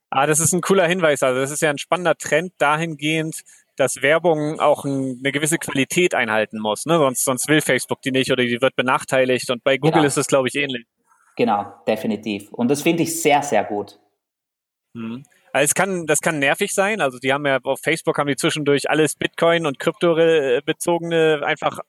Ah, 0.10 0.28
das 0.28 0.42
ist 0.42 0.52
ein 0.54 0.60
cooler 0.60 0.86
Hinweis. 0.86 1.24
Also 1.24 1.40
das 1.40 1.50
ist 1.50 1.62
ja 1.62 1.70
ein 1.70 1.78
spannender 1.78 2.16
Trend 2.16 2.52
dahingehend, 2.58 3.42
dass 3.78 4.02
Werbung 4.02 4.60
auch 4.60 4.84
ein, 4.84 5.22
eine 5.24 5.32
gewisse 5.32 5.58
Qualität 5.60 6.14
einhalten 6.14 6.60
muss. 6.60 6.86
Ne? 6.86 6.98
Sonst, 6.98 7.24
sonst 7.24 7.48
will 7.48 7.62
Facebook 7.62 8.02
die 8.02 8.12
nicht 8.12 8.32
oder 8.32 8.44
die 8.44 8.62
wird 8.62 8.76
benachteiligt. 8.76 9.50
Und 9.50 9.64
bei 9.64 9.78
Google 9.78 9.94
genau. 9.94 10.08
ist 10.08 10.18
es, 10.18 10.28
glaube 10.28 10.50
ich, 10.50 10.56
ähnlich. 10.56 10.86
Genau, 11.38 11.74
definitiv. 11.88 12.52
Und 12.52 12.70
das 12.70 12.82
finde 12.82 13.04
ich 13.04 13.22
sehr, 13.22 13.42
sehr 13.44 13.64
gut. 13.64 13.98
Hm. 14.94 15.24
Also 15.54 15.64
es 15.64 15.74
kann, 15.74 16.06
das 16.06 16.20
kann 16.20 16.40
nervig 16.40 16.74
sein. 16.74 17.00
Also 17.00 17.18
die 17.18 17.32
haben 17.32 17.46
ja 17.46 17.60
auf 17.64 17.80
Facebook 17.82 18.18
haben 18.18 18.28
die 18.28 18.36
zwischendurch 18.36 18.90
alles 18.90 19.16
Bitcoin 19.16 19.66
und 19.66 19.80
Krypto 19.80 20.16
bezogene 20.66 21.44
einfach 21.46 21.80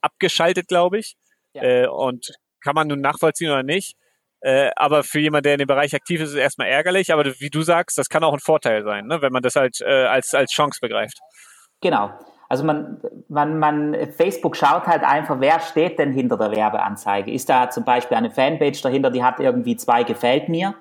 abgeschaltet, 0.00 0.66
glaube 0.66 0.98
ich. 0.98 1.16
Ja. 1.54 1.62
Äh, 1.62 1.86
und 1.88 2.34
kann 2.62 2.74
man 2.74 2.88
nun 2.88 3.00
nachvollziehen 3.00 3.50
oder 3.50 3.62
nicht. 3.62 3.96
Äh, 4.40 4.70
aber 4.76 5.04
für 5.04 5.20
jemanden, 5.20 5.44
der 5.44 5.52
in 5.54 5.58
dem 5.60 5.66
Bereich 5.66 5.94
aktiv 5.94 6.20
ist, 6.20 6.28
ist 6.28 6.34
es 6.34 6.40
erstmal 6.40 6.68
ärgerlich. 6.68 7.12
Aber 7.12 7.24
wie 7.24 7.50
du 7.50 7.62
sagst, 7.62 7.96
das 7.96 8.08
kann 8.08 8.24
auch 8.24 8.34
ein 8.34 8.40
Vorteil 8.40 8.84
sein, 8.84 9.06
ne? 9.06 9.22
wenn 9.22 9.32
man 9.32 9.42
das 9.42 9.56
halt 9.56 9.80
äh, 9.80 10.04
als, 10.04 10.34
als 10.34 10.50
Chance 10.50 10.80
begreift. 10.82 11.18
Genau. 11.80 12.10
Also 12.48 12.62
man, 12.64 13.00
man, 13.28 13.58
man, 13.58 13.96
Facebook 14.12 14.56
schaut 14.56 14.86
halt 14.86 15.02
einfach, 15.02 15.40
wer 15.40 15.60
steht 15.60 15.98
denn 15.98 16.12
hinter 16.12 16.36
der 16.36 16.50
Werbeanzeige? 16.50 17.32
Ist 17.32 17.48
da 17.48 17.70
zum 17.70 17.84
Beispiel 17.84 18.16
eine 18.16 18.30
Fanpage 18.30 18.82
dahinter, 18.82 19.10
die 19.10 19.24
hat 19.24 19.40
irgendwie 19.40 19.76
zwei 19.76 20.02
gefällt 20.04 20.48
mir? 20.48 20.74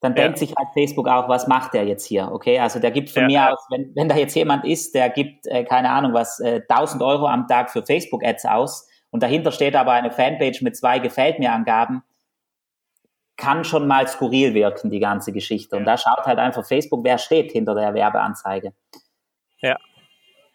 Dann 0.00 0.14
ja. 0.16 0.22
denkt 0.22 0.38
sich 0.38 0.54
halt 0.56 0.68
Facebook 0.74 1.08
auch, 1.08 1.28
was 1.28 1.46
macht 1.46 1.74
der 1.74 1.84
jetzt 1.84 2.06
hier? 2.06 2.30
Okay, 2.32 2.58
also 2.58 2.78
der 2.78 2.90
gibt 2.90 3.10
von 3.10 3.28
ja. 3.28 3.46
mir 3.46 3.52
aus, 3.52 3.66
wenn, 3.70 3.92
wenn 3.96 4.08
da 4.08 4.16
jetzt 4.16 4.34
jemand 4.34 4.64
ist, 4.64 4.94
der 4.94 5.10
gibt, 5.10 5.46
äh, 5.46 5.64
keine 5.64 5.90
Ahnung 5.90 6.14
was, 6.14 6.40
äh, 6.40 6.62
1000 6.68 7.02
Euro 7.02 7.26
am 7.26 7.46
Tag 7.48 7.70
für 7.70 7.84
Facebook-Ads 7.84 8.46
aus, 8.46 8.88
und 9.10 9.22
dahinter 9.22 9.52
steht 9.52 9.74
aber 9.74 9.92
eine 9.92 10.10
Fanpage 10.10 10.62
mit 10.62 10.76
zwei 10.76 10.98
Gefällt 10.98 11.38
mir 11.38 11.52
Angaben, 11.52 12.02
kann 13.36 13.64
schon 13.64 13.86
mal 13.86 14.06
skurril 14.08 14.52
wirken, 14.52 14.90
die 14.90 14.98
ganze 14.98 15.32
Geschichte. 15.32 15.76
Und 15.76 15.84
da 15.84 15.96
schaut 15.96 16.26
halt 16.26 16.38
einfach 16.38 16.66
Facebook, 16.66 17.04
wer 17.04 17.18
steht 17.18 17.52
hinter 17.52 17.74
der 17.74 17.94
Werbeanzeige. 17.94 18.74
Ja. 19.60 19.76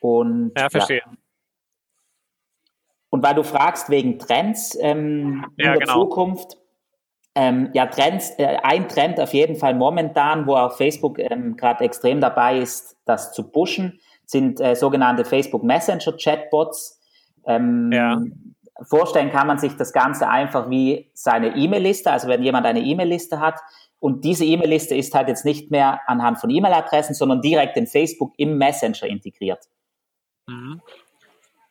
Und, 0.02 0.52
ja, 0.58 0.70
verstehe. 0.70 1.02
Ja. 1.06 1.12
Und 3.10 3.24
weil 3.24 3.36
du 3.36 3.44
fragst 3.44 3.90
wegen 3.90 4.20
Trends 4.20 4.78
ähm, 4.82 5.46
in 5.56 5.66
ja, 5.66 5.72
der 5.74 5.82
genau. 5.82 5.94
Zukunft, 5.94 6.58
ähm, 7.36 7.70
ja, 7.74 7.86
Trends, 7.88 8.32
äh, 8.38 8.58
ein 8.64 8.90
Trend 8.90 9.20
auf 9.20 9.34
jeden 9.34 9.56
Fall 9.56 9.76
momentan, 9.76 10.46
wo 10.46 10.56
auch 10.56 10.76
Facebook 10.76 11.20
ähm, 11.20 11.56
gerade 11.56 11.84
extrem 11.84 12.22
dabei 12.22 12.58
ist, 12.58 12.98
das 13.06 13.32
zu 13.32 13.50
pushen, 13.50 14.00
sind 14.26 14.60
äh, 14.60 14.76
sogenannte 14.76 15.26
Facebook 15.26 15.64
Messenger 15.64 16.18
Chatbots. 16.18 17.00
Ähm, 17.46 17.92
ja. 17.92 18.22
Vorstellen 18.82 19.32
kann 19.32 19.48
man 19.48 19.60
sich 19.60 19.76
das 19.76 19.94
Ganze 19.94 20.28
einfach 20.28 20.70
wie 20.70 21.12
seine 21.14 21.56
E-Mail-Liste, 21.56 22.12
also 22.12 22.28
wenn 22.28 22.44
jemand 22.44 22.66
eine 22.66 22.82
E-Mail-Liste 22.82 23.40
hat 23.40 23.60
und 24.00 24.26
diese 24.26 24.44
E-Mail-Liste 24.44 24.96
ist 24.96 25.14
halt 25.14 25.30
jetzt 25.30 25.46
nicht 25.46 25.72
mehr 25.72 26.02
anhand 26.08 26.40
von 26.40 26.50
E-Mail-Adressen, 26.50 27.14
sondern 27.14 27.42
direkt 27.42 27.78
in 27.78 27.88
Facebook 27.88 28.34
im 28.36 28.58
Messenger 28.58 29.06
integriert. 29.06 29.70
Mhm. 30.48 30.82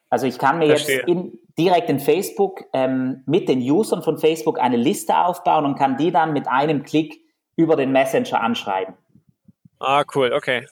Also 0.09 0.27
ich 0.27 0.39
kann 0.39 0.59
mir 0.59 0.69
Verstehe. 0.69 0.97
jetzt 0.97 1.09
in, 1.09 1.39
direkt 1.59 1.91
in 1.91 2.01
Facebook 2.01 2.65
ähm, 2.73 3.23
mit 3.27 3.51
den 3.51 3.61
Usern 3.61 4.03
von 4.03 4.17
Facebook 4.17 4.61
eine 4.61 4.77
Liste 4.77 5.17
aufbauen 5.17 5.67
und 5.67 5.77
kann 5.77 5.97
die 5.97 6.11
dann 6.11 6.33
mit 6.33 6.49
einem 6.49 6.83
Klick 6.85 7.21
über 7.57 7.77
den 7.77 7.93
Messenger 7.93 8.41
anschreiben. 8.41 8.95
Ah, 9.79 10.05
cool, 10.15 10.33
okay. 10.33 10.67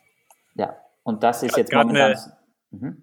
Ja, 0.54 0.76
und 1.02 1.22
das 1.22 1.42
ist 1.42 1.56
jetzt 1.56 1.72
momentan. 1.74 2.12
Eine, 2.12 2.18
mhm. 2.70 3.02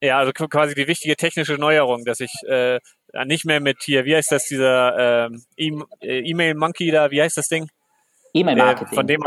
Ja, 0.00 0.18
also 0.18 0.32
quasi 0.32 0.74
die 0.74 0.86
wichtige 0.86 1.16
technische 1.16 1.54
Neuerung, 1.54 2.04
dass 2.04 2.20
ich 2.20 2.32
äh, 2.46 2.78
nicht 3.24 3.44
mehr 3.44 3.60
mit 3.60 3.78
hier, 3.82 4.04
wie 4.04 4.14
heißt 4.14 4.30
das, 4.30 4.46
dieser 4.46 5.26
ähm, 5.26 5.42
äh, 6.00 6.20
E-Mail-Monkey 6.20 6.90
da, 6.90 7.10
wie 7.10 7.20
heißt 7.20 7.36
das 7.36 7.48
Ding? 7.48 7.68
E-Mail-Marketing. 8.34 8.92
Äh, 8.92 8.94
von 8.94 9.06
dem 9.06 9.22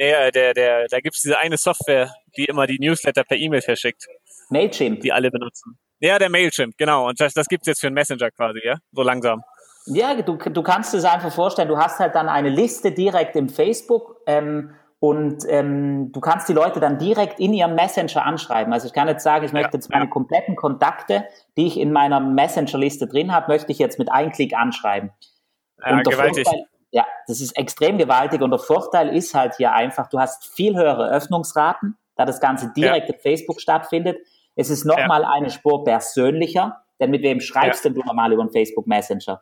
Nee, 0.00 0.12
äh, 0.12 0.32
der, 0.32 0.54
der, 0.54 0.86
da 0.88 0.98
gibt's 1.00 1.20
diese 1.20 1.38
eine 1.38 1.58
Software, 1.58 2.10
die 2.34 2.46
immer 2.46 2.66
die 2.66 2.78
Newsletter 2.78 3.22
per 3.22 3.36
E-Mail 3.36 3.60
verschickt. 3.60 4.06
Mailchimp. 4.48 5.02
Die 5.02 5.12
alle 5.12 5.30
benutzen. 5.30 5.78
Ja, 5.98 6.18
der 6.18 6.30
Mailchimp, 6.30 6.78
genau. 6.78 7.06
Und 7.06 7.20
das, 7.20 7.34
das 7.34 7.46
gibt's 7.46 7.66
jetzt 7.66 7.80
für 7.80 7.88
einen 7.88 7.94
Messenger 7.94 8.30
quasi, 8.30 8.60
ja? 8.64 8.78
So 8.92 9.02
langsam. 9.02 9.42
Ja, 9.84 10.14
du, 10.14 10.36
du 10.36 10.62
kannst 10.62 10.94
es 10.94 11.04
einfach 11.04 11.30
vorstellen, 11.30 11.68
du 11.68 11.76
hast 11.76 11.98
halt 11.98 12.14
dann 12.14 12.30
eine 12.30 12.48
Liste 12.48 12.92
direkt 12.92 13.36
im 13.36 13.50
Facebook 13.50 14.16
ähm, 14.26 14.74
und 15.00 15.44
ähm, 15.48 16.12
du 16.12 16.20
kannst 16.20 16.46
die 16.50 16.52
Leute 16.52 16.78
dann 16.78 16.98
direkt 16.98 17.40
in 17.40 17.54
ihrem 17.54 17.74
Messenger 17.74 18.24
anschreiben. 18.24 18.70
Also 18.72 18.86
ich 18.86 18.92
kann 18.92 19.08
jetzt 19.08 19.24
sagen, 19.24 19.46
ich 19.46 19.52
möchte 19.52 19.78
jetzt 19.78 19.90
meine 19.90 20.10
kompletten 20.10 20.56
Kontakte, 20.56 21.24
die 21.56 21.66
ich 21.66 21.80
in 21.80 21.90
meiner 21.90 22.20
Messenger-Liste 22.20 23.06
drin 23.06 23.32
habe, 23.32 23.50
möchte 23.50 23.72
ich 23.72 23.78
jetzt 23.78 23.98
mit 23.98 24.12
einem 24.12 24.30
Klick 24.30 24.54
anschreiben. 24.54 25.10
Ja, 25.82 26.02
gewaltig. 26.02 26.46
Vorteil, 26.46 26.66
ja, 26.90 27.06
das 27.26 27.40
ist 27.40 27.56
extrem 27.56 27.96
gewaltig 27.96 28.42
und 28.42 28.50
der 28.50 28.58
Vorteil 28.58 29.16
ist 29.16 29.34
halt 29.34 29.54
hier 29.56 29.72
einfach, 29.72 30.10
du 30.10 30.18
hast 30.18 30.54
viel 30.54 30.76
höhere 30.76 31.08
Öffnungsraten, 31.08 31.96
da 32.16 32.26
das 32.26 32.38
Ganze 32.38 32.70
direkt 32.76 33.08
ja. 33.08 33.14
auf 33.14 33.22
Facebook 33.22 33.60
stattfindet. 33.62 34.18
Es 34.54 34.68
ist 34.68 34.84
nochmal 34.84 35.22
ja. 35.22 35.30
eine 35.30 35.48
Spur 35.48 35.82
persönlicher, 35.82 36.82
denn 36.98 37.10
mit 37.10 37.22
wem 37.22 37.40
schreibst 37.40 37.86
denn 37.86 37.94
du 37.94 38.02
normal 38.02 38.34
über 38.34 38.42
einen 38.42 38.52
Facebook 38.52 38.86
Messenger? 38.86 39.40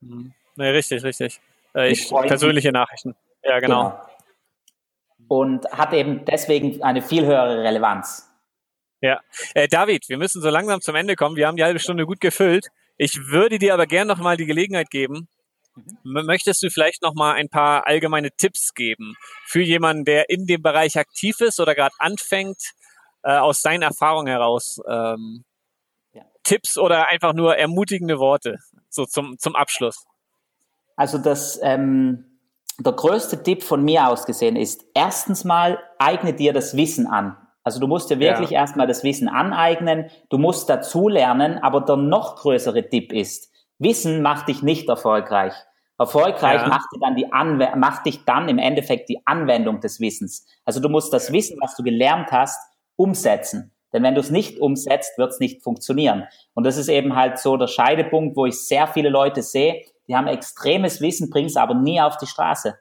Mhm. 0.00 0.32
Nee, 0.54 0.70
richtig, 0.70 1.04
richtig. 1.04 1.38
Äh, 1.74 1.90
ich, 1.90 2.08
persönliche 2.08 2.72
Nachrichten. 2.72 3.14
Ja, 3.42 3.58
genau. 3.58 3.90
genau. 3.90 4.15
Und 5.28 5.66
hat 5.70 5.92
eben 5.92 6.24
deswegen 6.24 6.82
eine 6.82 7.02
viel 7.02 7.26
höhere 7.26 7.62
Relevanz. 7.62 8.28
Ja. 9.00 9.20
Äh, 9.54 9.68
David, 9.68 10.08
wir 10.08 10.18
müssen 10.18 10.40
so 10.40 10.48
langsam 10.50 10.80
zum 10.80 10.94
Ende 10.94 11.16
kommen. 11.16 11.36
Wir 11.36 11.46
haben 11.46 11.56
die 11.56 11.64
halbe 11.64 11.78
Stunde 11.78 12.06
gut 12.06 12.20
gefüllt. 12.20 12.68
Ich 12.96 13.28
würde 13.28 13.58
dir 13.58 13.74
aber 13.74 13.86
gerne 13.86 14.12
nochmal 14.12 14.36
die 14.36 14.46
Gelegenheit 14.46 14.90
geben. 14.90 15.28
Mhm. 15.74 16.24
Möchtest 16.24 16.62
du 16.62 16.70
vielleicht 16.70 17.02
nochmal 17.02 17.34
ein 17.34 17.48
paar 17.48 17.86
allgemeine 17.86 18.30
Tipps 18.30 18.72
geben 18.74 19.14
für 19.44 19.60
jemanden, 19.62 20.04
der 20.04 20.30
in 20.30 20.46
dem 20.46 20.62
Bereich 20.62 20.96
aktiv 20.96 21.40
ist 21.40 21.60
oder 21.60 21.74
gerade 21.74 21.94
anfängt, 21.98 22.72
äh, 23.22 23.36
aus 23.36 23.60
deinen 23.60 23.82
Erfahrungen 23.82 24.28
heraus? 24.28 24.80
Ähm, 24.88 25.44
ja. 26.12 26.22
Tipps 26.42 26.78
oder 26.78 27.08
einfach 27.08 27.34
nur 27.34 27.56
ermutigende 27.56 28.18
Worte? 28.18 28.58
so 28.96 29.06
zum, 29.06 29.38
zum 29.38 29.54
Abschluss? 29.54 30.04
Also 30.96 31.18
das, 31.18 31.60
ähm, 31.62 32.35
der 32.78 32.92
größte 32.92 33.42
Tipp 33.42 33.62
von 33.62 33.84
mir 33.84 34.08
aus 34.08 34.26
gesehen 34.26 34.56
ist, 34.56 34.84
erstens 34.94 35.44
mal, 35.44 35.78
eigne 35.98 36.34
dir 36.34 36.52
das 36.52 36.76
Wissen 36.76 37.06
an. 37.06 37.36
Also 37.64 37.80
du 37.80 37.88
musst 37.88 38.10
dir 38.10 38.20
wirklich 38.20 38.50
ja. 38.50 38.60
erstmal 38.60 38.86
das 38.86 39.02
Wissen 39.02 39.28
aneignen, 39.28 40.10
du 40.28 40.38
musst 40.38 40.68
dazulernen, 40.68 41.58
aber 41.58 41.80
der 41.80 41.96
noch 41.96 42.36
größere 42.36 42.88
Tipp 42.88 43.12
ist, 43.12 43.50
Wissen 43.78 44.22
macht 44.22 44.48
dich 44.48 44.62
nicht 44.62 44.88
erfolgreich. 44.88 45.52
Erfolgreich 45.98 46.62
ja. 46.62 46.68
macht, 46.68 46.86
dich 46.92 47.00
dann 47.00 47.16
die 47.16 47.26
macht 47.76 48.06
dich 48.06 48.24
dann 48.24 48.48
im 48.48 48.58
Endeffekt 48.58 49.08
die 49.08 49.20
Anwendung 49.24 49.80
des 49.80 49.98
Wissens. 49.98 50.46
Also 50.64 50.80
du 50.80 50.88
musst 50.88 51.12
das 51.12 51.32
Wissen, 51.32 51.58
was 51.60 51.74
du 51.74 51.82
gelernt 51.82 52.30
hast, 52.30 52.60
umsetzen. 52.96 53.72
Denn 53.92 54.02
wenn 54.02 54.14
du 54.14 54.20
es 54.20 54.30
nicht 54.30 54.58
umsetzt, 54.58 55.16
wird 55.16 55.32
es 55.32 55.40
nicht 55.40 55.62
funktionieren. 55.62 56.24
Und 56.54 56.64
das 56.64 56.76
ist 56.76 56.88
eben 56.88 57.16
halt 57.16 57.38
so 57.38 57.56
der 57.56 57.66
Scheidepunkt, 57.66 58.36
wo 58.36 58.44
ich 58.44 58.60
sehr 58.66 58.86
viele 58.86 59.08
Leute 59.08 59.42
sehe, 59.42 59.82
die 60.08 60.16
haben 60.16 60.26
extremes 60.26 61.00
Wissen, 61.00 61.30
bringen 61.30 61.48
es 61.48 61.56
aber 61.56 61.74
nie 61.74 62.00
auf 62.00 62.16
die 62.16 62.26
Straße. 62.26 62.78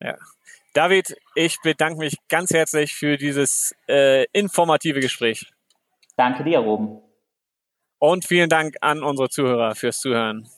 Ja. 0.00 0.16
David, 0.74 1.14
ich 1.34 1.58
bedanke 1.62 1.98
mich 1.98 2.16
ganz 2.28 2.50
herzlich 2.50 2.94
für 2.94 3.16
dieses 3.16 3.74
äh, 3.88 4.24
informative 4.32 5.00
Gespräch. 5.00 5.52
Danke 6.16 6.44
dir, 6.44 6.60
Ruben. 6.60 7.02
Und 7.98 8.24
vielen 8.24 8.48
Dank 8.48 8.76
an 8.80 9.02
unsere 9.02 9.28
Zuhörer 9.28 9.74
fürs 9.74 10.00
Zuhören. 10.00 10.48